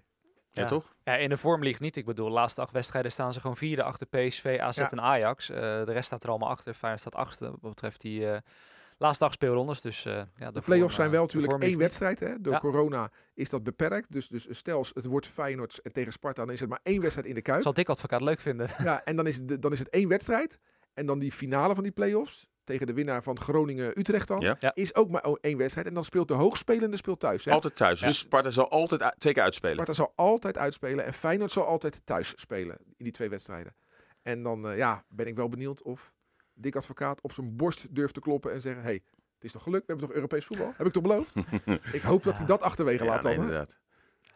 Ja, 0.50 0.62
Ja. 0.62 0.68
toch? 0.68 0.94
Ja, 1.04 1.16
in 1.16 1.28
de 1.28 1.36
vorm 1.36 1.62
ligt 1.62 1.80
niet. 1.80 1.96
Ik 1.96 2.04
bedoel, 2.04 2.26
de 2.26 2.32
laatste 2.32 2.60
acht 2.60 2.72
wedstrijden 2.72 3.12
staan 3.12 3.32
ze 3.32 3.40
gewoon 3.40 3.56
vierde 3.56 3.82
achter 3.82 4.06
PSV, 4.06 4.56
AZ 4.60 4.76
Ja. 4.76 4.90
en 4.90 5.00
Ajax. 5.00 5.50
Eh, 5.50 5.56
de 5.60 5.92
rest 5.92 6.06
staat 6.06 6.22
er 6.22 6.28
allemaal 6.28 6.48
achter. 6.48 6.74
Feyenoord 6.74 7.00
staat 7.00 7.14
achtste 7.14 7.44
wat 7.50 7.60
betreft 7.60 8.00
die, 8.00 8.26
eh, 8.30 8.38
laatste 8.98 9.24
acht 9.24 9.34
speelrondes. 9.34 9.80
Dus, 9.80 10.06
uh, 10.06 10.22
ja, 10.36 10.50
de 10.50 10.60
play-offs 10.60 10.94
zijn 10.94 11.10
wel 11.10 11.20
natuurlijk 11.20 11.62
één 11.62 11.78
wedstrijd. 11.78 12.20
Hè? 12.20 12.40
Door 12.40 12.58
corona 12.58 13.10
is 13.34 13.50
dat 13.50 13.62
beperkt. 13.62 14.12
Dus, 14.12 14.28
dus 14.28 14.46
stel, 14.50 14.86
het 14.94 15.04
wordt 15.04 15.26
Feyenoord 15.26 15.80
tegen 15.92 16.12
Sparta, 16.12 16.44
dan 16.44 16.54
is 16.54 16.60
het 16.60 16.68
maar 16.68 16.80
één 16.82 17.00
wedstrijd 17.00 17.28
in 17.28 17.34
de 17.34 17.42
Kuip. 17.42 17.62
Zal 17.62 17.72
Dick 17.74 17.88
Advocaat 17.88 18.20
leuk 18.20 18.40
vinden. 18.40 18.68
Ja, 18.82 19.04
en 19.04 19.16
dan 19.16 19.26
is, 19.26 19.36
het, 19.36 19.62
dan 19.62 19.72
is 19.72 19.78
het 19.78 19.88
één 19.88 20.08
wedstrijd. 20.08 20.58
En 20.94 21.06
dan 21.06 21.18
die 21.18 21.32
finale 21.32 21.74
van 21.74 21.82
die 21.82 21.92
play-offs 21.92 22.48
tegen 22.64 22.86
de 22.86 22.92
winnaar 22.92 23.22
van 23.22 23.40
Groningen-Utrecht 23.40 24.28
dan, 24.28 24.40
Ja. 24.40 24.74
is 24.74 24.94
ook 24.94 25.10
maar 25.10 25.22
één 25.40 25.58
wedstrijd. 25.58 25.86
En 25.86 25.94
dan 25.94 26.04
speelt 26.04 26.28
de 26.28 26.34
hoogspelende 26.34 26.96
speelt 26.96 27.20
thuis. 27.20 27.44
Hè? 27.44 27.52
Altijd 27.52 27.76
thuis. 27.76 28.00
Dus 28.00 28.18
Sparta 28.18 28.50
zal 28.50 28.70
altijd 28.70 29.14
twee 29.18 29.32
keer 29.32 29.42
uitspelen. 29.42 29.74
Sparta 29.74 29.92
zal 29.92 30.12
altijd 30.14 30.58
uitspelen 30.58 31.04
en 31.04 31.12
Feyenoord 31.12 31.50
zal 31.50 31.64
altijd 31.64 32.00
thuis 32.04 32.32
spelen 32.36 32.76
in 32.96 33.04
die 33.04 33.12
twee 33.12 33.28
wedstrijden. 33.28 33.74
En 34.22 34.42
dan 34.42 34.68
eh, 34.68 34.76
ja, 34.76 35.04
ben 35.08 35.26
ik 35.26 35.36
wel 35.36 35.48
benieuwd 35.48 35.82
of 35.82 36.12
Dick 36.54 36.76
Advocaat 36.76 37.20
op 37.20 37.32
zijn 37.32 37.56
borst 37.56 37.94
durft 37.94 38.14
te 38.14 38.20
kloppen 38.20 38.52
en 38.52 38.60
zeggen... 38.60 38.82
hey, 38.82 39.00
het 39.34 39.44
is 39.44 39.52
toch 39.52 39.62
gelukt? 39.62 39.86
We 39.86 39.92
hebben 39.92 40.06
toch 40.06 40.16
Europees 40.16 40.44
voetbal? 40.44 40.72
Heb 40.76 40.86
ik 40.86 40.92
toch 40.92 41.02
beloofd? 41.02 41.34
ik 41.98 42.02
hoop 42.02 42.22
dat 42.22 42.36
hij 42.36 42.46
dat 42.46 42.62
achterwege 42.62 43.04
Ja, 43.04 43.10
laat 43.10 43.22
nee, 43.22 43.36
dan. 43.36 43.44
hè? 43.44 43.50
inderdaad. 43.50 43.78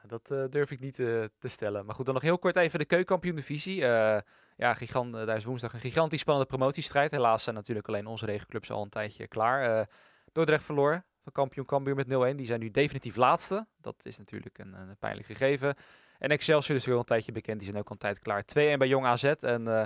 Dat 0.07 0.31
eh, 0.31 0.45
durf 0.51 0.71
ik 0.71 0.81
niet 0.81 0.99
eh, 0.99 1.25
te 1.39 1.49
stellen. 1.49 1.87
Maar 1.87 1.95
goed, 1.95 2.05
dan 2.05 2.15
nog 2.15 2.23
heel 2.23 2.39
kort 2.39 2.57
even 2.57 2.79
de 2.79 2.85
keukenkampioen-divisie. 2.85 3.85
Eh, 3.85 4.21
ja, 4.57 4.75
gigant, 4.75 5.15
eh, 5.15 5.27
daar 5.27 5.37
is 5.37 5.45
woensdag 5.45 5.73
een 5.73 5.81
gigantisch 5.81 6.21
spannende 6.21 6.49
promotiestrijd. 6.49 7.11
Helaas 7.11 7.43
zijn 7.43 7.55
natuurlijk 7.55 7.89
alleen 7.89 8.07
onze 8.07 8.27
regenclubs 8.27 8.71
al 8.71 8.83
een 8.83 8.89
tijdje 8.89 9.29
klaar. 9.29 9.79
Eh 9.79 9.87
Dordrecht 10.33 10.65
verloren 10.65 11.05
van 11.23 11.33
kampioen 11.33 11.67
Cambuur 11.67 11.95
met 11.95 12.07
0-1. 12.07 12.37
Die 12.37 12.47
zijn 12.47 12.61
nu 12.61 12.71
definitief 12.71 13.17
laatste. 13.17 13.67
Dat 13.81 14.05
is 14.05 14.19
natuurlijk 14.19 14.59
een, 14.59 14.73
een 14.75 14.97
pijnlijk 14.99 15.27
gegeven. 15.27 15.75
En 16.19 16.31
Excelsior 16.31 16.77
is 16.77 16.85
weer 16.85 16.95
al 16.95 17.01
een 17.01 17.07
tijdje 17.07 17.33
bekend. 17.33 17.59
Die 17.59 17.69
zijn 17.69 17.81
ook 17.81 17.89
al 17.89 17.93
een 17.93 17.99
tijd 17.99 18.19
klaar. 18.19 18.43
2-1 18.43 18.45
bij 18.55 18.89
Jong 18.89 19.07
AZ 19.07 19.25
en 19.25 19.69
eh, 19.69 19.85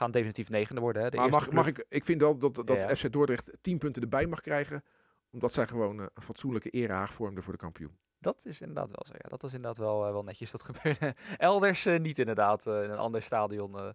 gaan 0.00 0.10
definitief 0.10 0.48
negende 0.48 0.80
worden. 0.80 1.02
Hè. 1.02 1.10
De 1.10 1.16
Maar 1.16 1.28
mag, 1.28 1.50
mag 1.50 1.66
ik, 1.66 1.86
ik 1.88 2.04
vind 2.04 2.20
wel 2.20 2.38
dat, 2.38 2.54
dat 2.54 2.68
ja. 2.68 2.94
FC 2.96 3.12
Dordrecht 3.12 3.50
10 3.60 3.78
punten 3.78 4.02
erbij 4.02 4.26
mag 4.26 4.40
krijgen. 4.40 4.84
Omdat 5.30 5.52
zij 5.52 5.66
gewoon 5.66 6.00
eh, 6.00 6.06
een 6.14 6.22
fatsoenlijke 6.22 6.70
erehaag 6.70 7.12
vormden 7.12 7.42
voor 7.42 7.52
de 7.52 7.58
kampioen. 7.58 7.98
Dat 8.18 8.44
is 8.44 8.60
inderdaad 8.60 8.86
wel 8.86 9.04
zo. 9.06 9.12
Ja, 9.12 9.28
dat 9.28 9.42
was 9.42 9.52
inderdaad 9.52 9.78
wel, 9.78 10.06
eh, 10.06 10.12
wel 10.12 10.22
netjes. 10.22 10.50
Dat 10.50 10.62
gebeurde 10.70 11.14
elders 11.38 11.86
eh, 11.86 11.98
niet 11.98 12.18
inderdaad. 12.18 12.66
in 12.66 12.72
een 12.72 12.96
ander 12.96 13.22
stadion. 13.22 13.94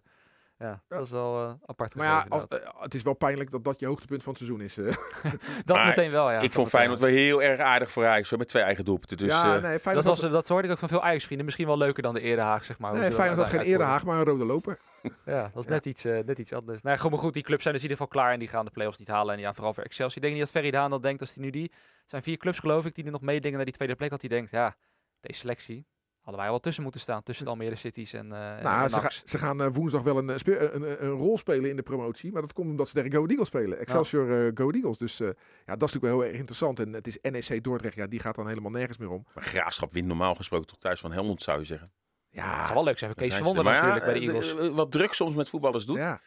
Ja, 0.58 0.82
dat 0.88 1.02
is 1.02 1.10
wel 1.10 1.44
eh, 1.44 1.52
apart 1.66 1.94
Maar 1.94 2.06
ja, 2.06 2.26
eh, 2.28 2.58
het 2.80 2.94
is 2.94 3.02
wel 3.02 3.14
pijnlijk 3.14 3.50
dat 3.50 3.64
dat 3.64 3.80
je 3.80 3.86
hoogtepunt 3.86 4.22
van 4.22 4.32
het 4.32 4.42
seizoen 4.42 4.60
is. 4.64 4.76
eh. 4.76 4.84
dat 5.64 5.76
maar 5.76 5.86
meteen 5.86 6.10
wel, 6.10 6.30
ja. 6.30 6.40
ik 6.40 6.52
vond 6.52 6.68
Feyenoord 6.68 7.00
wel 7.00 7.08
heel 7.10 7.42
erg 7.42 7.60
aardig 7.60 7.90
voor 7.90 8.06
Ajax 8.06 8.30
hoor, 8.30 8.38
met 8.38 8.48
twee 8.48 8.62
eigen 8.62 8.84
doelpunten. 8.84 9.16
Dus, 9.16 9.28
ja, 9.28 9.58
nee, 9.58 9.72
Dat, 9.72 9.80
Feyenoord 9.80 10.06
was, 10.06 10.20
had, 10.20 10.30
dat 10.32 10.48
hoorde 10.48 10.66
ik 10.66 10.72
ook 10.72 10.78
van 10.78 10.88
veel 10.88 11.02
Ajax-vrienden. 11.02 11.44
Misschien 11.44 11.66
wel 11.66 11.78
leuker 11.78 12.02
dan 12.02 12.14
de 12.14 12.20
Erehaag, 12.20 12.64
zeg 12.64 12.78
maar. 12.78 12.92
nee, 12.92 13.12
Feyenoord 13.12 13.38
had 13.38 13.48
geen 13.48 13.60
erehaag, 13.72 14.04
maar 14.04 14.18
een 14.18 14.24
rode 14.24 14.44
loper. 14.44 14.78
Ja, 15.24 15.42
dat 15.42 15.50
was 15.54 15.64
Ja. 15.64 15.70
net, 15.70 15.86
iets, 15.86 16.04
eh, 16.04 16.18
net 16.24 16.38
iets 16.38 16.52
anders. 16.52 16.82
Nou, 16.82 16.96
ja, 16.96 17.00
goed, 17.02 17.10
maar 17.10 17.18
goed, 17.20 17.32
die 17.34 17.42
clubs 17.42 17.62
zijn 17.62 17.74
dus 17.74 17.82
in 17.82 17.90
ieder 17.90 18.04
geval 18.04 18.20
klaar 18.22 18.32
en 18.32 18.38
die 18.38 18.48
gaan 18.48 18.64
de 18.64 18.70
play-offs 18.70 18.98
niet 18.98 19.08
halen. 19.08 19.34
En 19.34 19.40
ja, 19.40 19.54
vooral 19.54 19.74
voor 19.74 19.82
Excelsior. 19.82 20.16
Ik 20.16 20.22
denk 20.22 20.34
niet 20.34 20.42
dat 20.42 20.52
Ferry 20.52 20.70
Daan 20.70 20.90
dat 20.90 21.02
denkt 21.02 21.20
als 21.20 21.34
hij 21.34 21.44
nu 21.44 21.50
die... 21.50 21.62
Het 21.62 22.10
zijn 22.10 22.22
vier 22.22 22.36
clubs, 22.36 22.58
geloof 22.58 22.84
ik, 22.84 22.94
die 22.94 23.04
er 23.04 23.10
nog 23.10 23.20
meedingen 23.20 23.56
naar 23.56 23.64
die 23.64 23.74
tweede 23.74 23.94
plek. 23.94 24.10
Dat 24.10 24.20
hij 24.20 24.30
denkt, 24.30 24.50
ja, 24.50 24.76
deze 25.20 25.38
selectie 25.40 25.86
hadden 26.26 26.34
wij 26.44 26.44
al 26.44 26.50
wel 26.50 26.60
tussen 26.60 26.82
moeten 26.82 27.00
staan. 27.00 27.22
Tussen 27.22 27.44
de 27.44 27.50
Almere 27.50 27.76
Cities 27.76 28.12
en, 28.12 28.32
eh 28.32 28.56
en 28.56 28.62
Nou, 28.62 28.82
en 28.82 28.90
ze, 28.90 29.00
ga- 29.00 29.10
ze 29.24 29.38
gaan 29.38 29.62
eh, 29.62 29.68
woensdag 29.72 30.02
wel 30.02 30.18
een, 30.18 30.30
eh, 30.30 30.36
een, 30.44 30.74
een, 30.82 31.04
een 31.04 31.10
rol 31.10 31.38
spelen 31.38 31.70
in 31.70 31.76
de 31.76 31.82
promotie. 31.82 32.32
Maar 32.32 32.40
dat 32.42 32.52
komt 32.52 32.70
omdat 32.70 32.88
ze 32.88 32.94
tegen 32.94 33.12
Go 33.12 33.26
Eagles 33.26 33.46
spelen. 33.46 33.78
Excelsior 33.78 34.46
eh 34.46 34.50
Go 34.54 34.70
Eagles. 34.70 34.98
Dus 34.98 35.20
eh, 35.20 35.26
ja, 35.26 35.32
dat 35.76 35.88
is 35.88 35.94
natuurlijk 35.94 36.04
wel 36.04 36.20
heel 36.20 36.24
erg 36.30 36.38
interessant. 36.38 36.80
En 36.80 36.92
het 36.92 37.06
is 37.06 37.18
NEC 37.22 37.64
Dordrecht. 37.64 37.94
Ja, 37.96 38.06
die 38.06 38.20
gaat 38.20 38.34
dan 38.34 38.48
helemaal 38.48 38.70
nergens 38.70 38.98
meer 38.98 39.10
om. 39.10 39.26
maar 39.34 39.44
Graafschap 39.44 39.92
wint 39.92 40.06
normaal 40.06 40.34
gesproken 40.34 40.66
toch 40.66 40.78
thuis 40.78 41.00
van 41.00 41.12
Helmond 41.12 41.42
zou 41.42 41.58
je 41.58 41.64
zeggen. 41.64 41.92
Ja, 42.30 42.62
zou 42.62 42.74
wel 42.74 42.84
leuk 42.84 42.98
zijn 42.98 43.14
Kees 43.14 43.38
ja, 43.38 43.52
natuurlijk 43.52 44.04
bij 44.04 44.14
de 44.14 44.20
Eagles. 44.20 44.70
wat 44.74 44.90
druk 44.92 45.12
soms 45.12 45.34
met 45.34 45.48
voetballers 45.50 45.86
doet. 45.86 45.96
ja. 45.96 46.20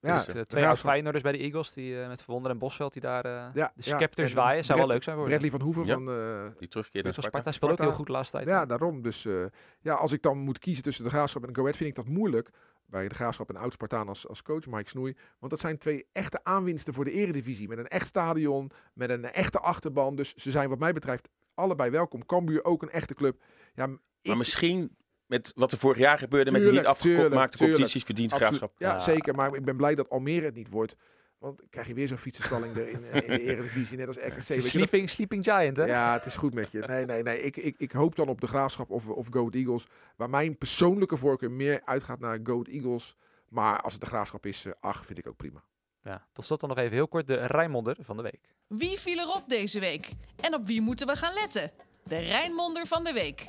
Ja, 0.00 0.16
dus, 0.16 0.26
eh, 0.26 0.34
de 0.34 0.44
twee 0.44 0.66
oud 0.66 0.78
Feyenoorders 0.78 1.22
bij 1.22 1.32
de 1.32 1.38
Eagles, 1.38 1.72
die 1.72 2.00
eh, 2.00 2.08
met 2.08 2.22
Verwonder 2.22 2.50
en 2.50 2.58
Bosveld, 2.58 2.92
die 2.92 3.02
daar 3.02 3.24
eh, 3.24 3.30
Ja, 3.32 3.72
de 3.74 3.82
ja. 3.84 3.96
scepter 3.96 4.24
En 4.24 4.30
zwaaien. 4.30 4.64
Zou 4.64 4.78
wel 4.78 4.88
leuk 4.88 5.02
zijn 5.02 5.16
voor 5.16 5.26
Bradley 5.26 5.50
van 5.50 5.60
Hoeven 5.60 5.84
Ja. 5.86 5.94
van... 5.94 6.08
eh, 6.10 6.58
Die 6.58 6.68
terugkeert 6.68 7.04
naar 7.04 7.12
Sparta. 7.12 7.28
Sparta. 7.38 7.52
Speelt 7.52 7.72
ook 7.72 7.78
heel 7.78 7.92
goed 7.92 8.06
de 8.06 8.12
laatste 8.12 8.36
tijd. 8.36 8.48
ja, 8.48 8.66
daarom. 8.66 9.02
Dus 9.02 9.24
eh, 9.24 9.44
ja, 9.80 9.94
als 9.94 10.12
ik 10.12 10.22
dan 10.22 10.38
moet 10.38 10.58
kiezen 10.58 10.82
tussen 10.82 11.04
de 11.04 11.10
Graafschap 11.10 11.42
en 11.42 11.48
de 11.48 11.54
Go 11.54 11.60
Ahead, 11.60 11.76
vind 11.76 11.88
ik 11.88 11.94
dat 11.96 12.06
moeilijk. 12.06 12.50
Bij 12.86 13.08
de 13.08 13.14
Graafschap 13.14 13.48
en 13.48 13.56
Oud-Spartaan 13.56 14.08
als, 14.08 14.28
als 14.28 14.42
coach, 14.42 14.66
Mike 14.66 14.88
Snoei. 14.88 15.16
Want 15.38 15.50
dat 15.52 15.60
zijn 15.60 15.78
twee 15.78 16.06
echte 16.12 16.40
aanwinsten 16.44 16.94
voor 16.94 17.04
de 17.04 17.10
eredivisie. 17.10 17.68
Met 17.68 17.78
een 17.78 17.88
echt 17.88 18.06
stadion, 18.06 18.70
met 18.94 19.10
een 19.10 19.24
echte 19.24 19.58
achterban. 19.58 20.16
Dus 20.16 20.34
ze 20.34 20.50
zijn 20.50 20.68
wat 20.68 20.78
mij 20.78 20.92
betreft 20.92 21.28
allebei 21.54 21.90
welkom. 21.90 22.26
Cambuur 22.26 22.64
ook 22.64 22.82
een 22.82 22.90
echte 22.90 23.14
club. 23.14 23.40
Ja, 23.74 23.84
ik, 23.84 23.98
Maar 24.28 24.36
misschien 24.36 24.96
met 25.28 25.52
wat 25.54 25.72
er 25.72 25.78
vorig 25.78 25.98
jaar 25.98 26.18
gebeurde 26.18 26.50
met 26.50 26.62
die 26.62 26.70
niet 26.70 26.84
afgemaakte 26.84 27.28
tuurlijk. 27.30 27.58
competities 27.58 28.04
verdient 28.04 28.32
Graafschap. 28.32 28.72
Ja, 28.78 28.92
Ja. 28.92 29.00
zeker. 29.00 29.34
Maar 29.34 29.54
ik 29.54 29.64
ben 29.64 29.76
blij 29.76 29.94
dat 29.94 30.10
Almere 30.10 30.44
het 30.44 30.54
niet 30.54 30.68
wordt. 30.70 30.96
Want 31.38 31.58
dan 31.58 31.66
krijg 31.70 31.86
je 31.86 31.94
weer 31.94 32.08
zo'n 32.08 32.18
fietsenstalling 32.18 32.76
er 32.76 32.88
in, 32.88 33.04
in 33.12 33.26
de 33.26 33.42
eredivisie. 33.42 33.96
Net 33.96 34.06
als 34.06 34.16
RKC. 34.16 34.46
Dat- 34.54 34.64
sleeping, 34.64 35.10
sleeping 35.10 35.44
Giant, 35.44 35.76
hè? 35.76 35.84
Ja, 35.84 36.12
het 36.12 36.24
is 36.26 36.34
goed 36.36 36.54
met 36.54 36.70
je. 36.70 36.78
Nee, 36.78 37.04
nee, 37.04 37.22
nee. 37.22 37.40
Ik, 37.42 37.56
ik, 37.56 37.74
ik 37.78 37.92
hoop 37.92 38.16
dan 38.16 38.28
op 38.28 38.40
de 38.40 38.46
Graafschap 38.46 38.90
of, 38.90 39.06
of 39.06 39.26
Goat 39.30 39.54
Eagles. 39.54 39.86
Waar 40.16 40.30
mijn 40.30 40.58
persoonlijke 40.58 41.16
voorkeur 41.16 41.50
meer 41.50 41.80
uitgaat 41.84 42.18
naar 42.20 42.38
Goat 42.42 42.68
Eagles. 42.68 43.14
Maar 43.48 43.80
als 43.80 43.92
het 43.92 44.02
de 44.02 44.08
Graafschap 44.08 44.46
is, 44.46 44.64
eh, 44.64 44.72
ach, 44.80 45.06
vind 45.06 45.18
ik 45.18 45.26
ook 45.26 45.36
prima. 45.36 45.64
Ja, 46.02 46.26
tot 46.32 46.44
slot 46.44 46.60
dan 46.60 46.68
nog 46.68 46.78
even 46.78 46.92
heel 46.92 47.08
kort 47.08 47.26
de 47.26 47.46
Rijnmonder 47.46 47.96
van 48.00 48.16
de 48.16 48.22
week. 48.22 48.40
Wie 48.66 48.98
viel 48.98 49.18
erop 49.18 49.44
deze 49.48 49.80
week? 49.80 50.08
En 50.40 50.54
op 50.54 50.66
wie 50.66 50.80
moeten 50.80 51.06
we 51.06 51.16
gaan 51.16 51.34
letten? 51.34 51.70
De 52.04 52.18
Rijnmonder 52.18 52.86
van 52.86 53.04
de 53.04 53.12
week. 53.12 53.46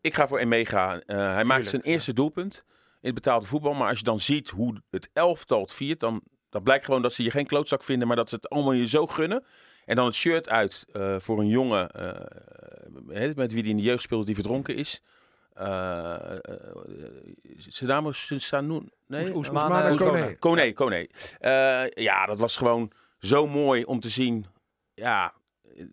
Ik 0.00 0.14
ga 0.14 0.28
voor 0.28 0.38
Emega. 0.38 1.00
Eh 1.00 1.34
hij 1.34 1.44
maakt 1.44 1.66
zijn 1.66 1.82
eerste 1.82 2.12
doelpunt 2.12 2.64
in 3.00 3.06
het 3.06 3.14
betaalde 3.14 3.46
voetbal. 3.46 3.74
Maar 3.74 3.88
als 3.88 3.98
je 3.98 4.04
dan 4.04 4.20
ziet 4.20 4.50
hoe 4.50 4.82
het 4.90 5.10
elftal 5.12 5.60
het 5.60 5.72
viert, 5.72 6.00
dan, 6.00 6.22
dan 6.48 6.62
blijkt 6.62 6.84
gewoon 6.84 7.02
dat 7.02 7.12
ze 7.12 7.22
je 7.22 7.30
geen 7.30 7.46
klootzak 7.46 7.82
vinden, 7.82 8.06
maar 8.06 8.16
dat 8.16 8.28
ze 8.28 8.34
het 8.34 8.48
allemaal 8.48 8.72
je 8.72 8.86
zo 8.86 9.06
gunnen. 9.06 9.44
En 9.84 9.96
dan 9.96 10.04
het 10.04 10.14
shirt 10.14 10.48
uit 10.48 10.86
eh, 10.92 11.18
voor 11.18 11.38
een 11.38 11.48
jongen 11.48 11.90
eh, 11.90 13.16
hè, 13.16 13.30
met 13.34 13.52
wie 13.52 13.62
die 13.62 13.70
in 13.70 13.76
de 13.76 13.82
jeugd 13.82 14.02
speelde 14.02 14.24
die 14.24 14.34
verdronken 14.34 14.76
is. 14.76 15.02
Eh 15.54 16.36
uh, 16.48 16.56
Sedamo 17.56 18.12
Sanoun? 18.12 18.92
Nee? 19.06 19.34
Oesmane 19.34 19.90
Oesmane 19.90 19.96
Kone. 19.96 20.36
Kone, 20.38 20.72
Kone. 20.72 21.08
Eh, 21.38 22.04
ja, 22.04 22.26
dat 22.26 22.38
was 22.38 22.56
gewoon 22.56 22.92
zo 23.18 23.46
mooi 23.46 23.84
om 23.84 24.00
te 24.00 24.08
zien. 24.08 24.46
Ja, 24.94 25.34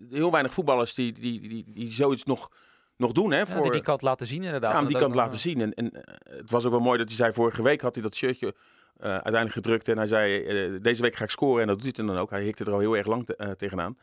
heel 0.10 0.32
weinig 0.32 0.54
voetballers 0.54 0.94
die, 0.94 1.14
die, 1.14 1.48
die, 1.48 1.66
die 1.68 1.92
zoiets 1.92 2.24
nog, 2.24 2.52
nog 2.98 3.12
doen. 3.12 3.32
Hè, 3.32 3.38
Ja, 3.38 3.46
voor, 3.46 3.62
die 3.62 3.72
die 3.72 3.82
kant 3.82 4.02
laten 4.02 4.28
zien 4.28 4.44
inderdaad. 4.44 4.72
ja, 4.72 4.78
om 4.78 4.84
Dat 4.84 4.92
die 4.92 5.02
kant 5.02 5.14
nog, 5.14 5.22
laten 5.24 5.40
zien. 5.40 5.62
En, 5.62 5.74
en 5.74 5.92
eh, 6.04 6.38
het 6.38 6.52
was 6.52 6.66
ook 6.66 6.72
wel 6.72 6.80
mooi 6.80 6.98
dat 6.98 7.08
hij 7.08 7.16
zei, 7.18 7.34
vorige 7.34 7.64
week 7.64 7.82
had 7.82 7.94
hij 7.96 8.04
dat 8.04 8.16
shirtje 8.16 8.56
eh, 8.98 9.10
uiteindelijk 9.12 9.54
gedrukt. 9.54 9.88
En 9.88 9.98
hij 9.98 10.08
zei, 10.08 10.44
eh, 10.46 10.82
deze 10.82 11.02
week 11.02 11.16
ga 11.16 11.24
ik 11.24 11.30
scoren. 11.30 11.62
En 11.62 11.68
dat 11.68 11.82
doet 11.82 11.98
hij 11.98 12.06
dan 12.06 12.18
ook. 12.18 12.30
Hij 12.30 12.44
hikte 12.44 12.64
er 12.66 12.72
al 12.72 12.80
heel 12.80 12.98
erg 12.98 13.08
lang 13.08 13.26
te- 13.26 13.54
tegenaan. 13.58 13.98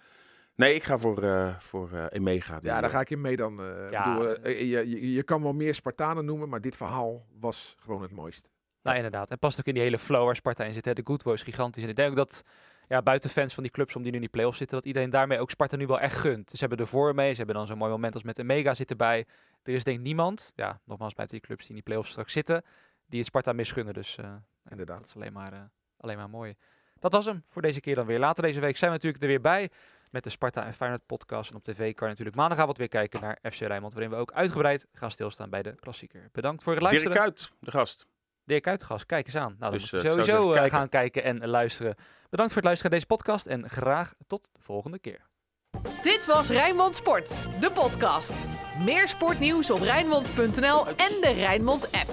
Nee, 0.57 0.74
ik 0.74 0.83
ga 0.83 0.98
voor, 0.98 1.22
eh 1.22 1.54
voor 1.59 1.90
eh 1.92 2.04
Emega. 2.11 2.59
Ja, 2.62 2.80
daar 2.80 2.90
ga 2.90 3.00
ik 3.00 3.11
in 3.11 3.20
mee 3.20 3.37
dan. 3.37 3.61
eh, 3.61 3.90
Ja. 3.90 4.14
bedoel, 4.14 4.48
je, 4.50 4.88
je, 4.90 5.12
je 5.12 5.22
kan 5.22 5.42
wel 5.42 5.52
meer 5.52 5.74
Spartanen 5.74 6.24
noemen, 6.24 6.48
maar 6.48 6.61
dit 6.61 6.76
verhaal 6.76 7.26
was 7.40 7.74
gewoon 7.83 8.02
het 8.02 8.12
mooist. 8.12 8.48
Nou, 8.83 8.96
inderdaad. 8.96 9.30
En 9.30 9.38
past 9.38 9.59
ook 9.59 9.66
in 9.66 9.74
die 9.74 9.83
hele 9.83 9.98
flow 9.98 10.24
waar 10.24 10.37
Sparta 10.37 10.64
in 10.64 10.72
zit. 10.72 10.85
Hè. 10.85 10.92
De 10.92 11.00
good 11.04 11.22
boys 11.22 11.42
gigantisch. 11.42 11.83
En 11.83 11.88
ik 11.88 11.96
denk 11.96 12.11
ook 12.11 12.16
dat 12.16 12.44
ja, 12.94 13.02
buiten 13.02 13.30
fans 13.30 13.54
van 13.54 13.62
die 13.62 13.72
clubs 13.72 13.96
om 13.96 14.02
die 14.02 14.11
nu 14.11 14.16
in 14.16 14.22
die 14.22 14.33
play-offs 14.33 14.59
zitten, 14.59 14.76
dat 14.76 14.87
iedereen 14.87 15.11
daarmee 15.11 15.38
ook 15.38 15.50
Sparta 15.50 15.76
nu 15.76 15.87
wel 15.87 16.00
echt 16.00 16.16
gunt. 16.16 16.50
Ze 16.50 16.57
hebben 16.59 16.78
ervoor 16.78 17.14
mee. 17.14 17.30
Ze 17.30 17.37
hebben 17.37 17.54
dan 17.54 17.66
zo'n 17.66 17.78
mooi 17.78 17.90
moment 17.90 18.14
als 18.14 18.22
met 18.22 18.37
de 18.37 18.44
Mega 18.44 18.74
zitten 18.74 18.96
bij. 18.96 19.26
Er 19.62 19.74
is 19.74 19.85
denk 19.85 19.98
ik 19.98 20.02
niemand, 20.02 20.52
ja, 20.54 20.80
nogmaals 20.85 21.14
buiten 21.14 21.37
die 21.37 21.46
clubs 21.46 21.61
die 21.61 21.70
in 21.70 21.74
die 21.74 21.85
play-offs 21.85 22.11
straks 22.11 22.33
zitten, 22.33 22.62
die 23.07 23.18
het 23.18 23.28
Sparta 23.28 23.52
misgunnen. 23.52 23.94
Dus 23.94 24.16
eh, 24.16 24.35
Inderdaad. 24.68 24.98
dat 24.98 25.07
is 25.07 25.14
alleen 25.14 25.33
maar, 25.33 25.52
eh, 25.52 25.61
alleen 25.96 26.16
maar 26.16 26.30
mooi. 26.30 26.54
Dat 26.98 27.12
was 27.12 27.24
hem 27.24 27.44
voor 27.48 27.62
deze 27.62 27.80
keer 27.80 27.94
dan 27.94 28.07
weer. 28.07 28.18
Later 28.18 28.42
deze 28.42 28.61
week 28.61 28.76
zijn 28.76 28.90
we 28.90 28.96
natuurlijk 28.96 29.22
er 29.22 29.28
weer 29.28 29.40
bij 29.40 29.70
met 30.11 30.24
de 30.24 30.30
Sparta 30.30 30.66
en 30.66 30.74
Feyenoord 30.74 31.07
podcast. 31.07 31.50
En 31.50 31.57
op 31.57 31.64
tv 31.64 31.76
kan 31.76 32.07
je 32.07 32.12
natuurlijk 32.12 32.37
maandagavond 32.37 32.78
weer 32.78 32.88
kijken 32.88 33.20
naar 33.20 33.38
FC 33.42 33.61
Rijnmond, 33.61 33.92
waarin 33.92 34.11
we 34.11 34.16
ook 34.16 34.33
uitgebreid 34.33 34.87
gaan 34.92 35.11
stilstaan 35.11 35.50
bij 35.50 35.62
de 35.62 35.74
klassieker. 35.74 36.28
Bedankt 36.33 36.62
voor 36.62 36.72
het 36.72 36.83
luisteren. 36.83 37.12
Dirk 37.12 37.24
Kuyt, 37.24 37.50
de 37.61 37.70
gast. 37.70 38.07
Dirk 38.44 38.66
Uitgast, 38.66 39.07
kijk 39.07 39.26
eens 39.26 39.37
aan. 39.37 39.42
Nou, 39.42 39.57
dan 39.59 39.70
Dus, 39.70 39.92
moet 39.92 40.00
je 40.02 40.07
eh, 40.09 40.12
sowieso 40.12 40.33
zeggen, 40.33 40.48
eh, 40.48 40.52
kijken. 40.61 40.78
gaan 40.78 40.88
kijken 40.88 41.22
en 41.24 41.48
luisteren. 41.48 41.94
Bedankt 42.30 42.52
voor 42.52 42.62
het 42.62 42.70
luisteren 42.70 42.90
naar 42.90 43.00
deze 43.00 43.07
podcast 43.07 43.46
en 43.46 43.68
graag 43.70 44.12
tot 44.26 44.48
de 44.52 44.61
volgende 44.62 44.98
keer. 44.98 45.20
Dit 46.02 46.26
was 46.26 46.48
Rijnmond 46.48 46.96
Sport, 46.96 47.48
de 47.61 47.70
podcast. 47.72 48.33
Meer 48.78 49.09
sportnieuws 49.09 49.70
op 49.70 49.80
Rijnmond.nl 49.80 50.87
en 50.87 51.20
de 51.20 51.33
Rijnmond 51.37 51.92
app. 51.92 52.11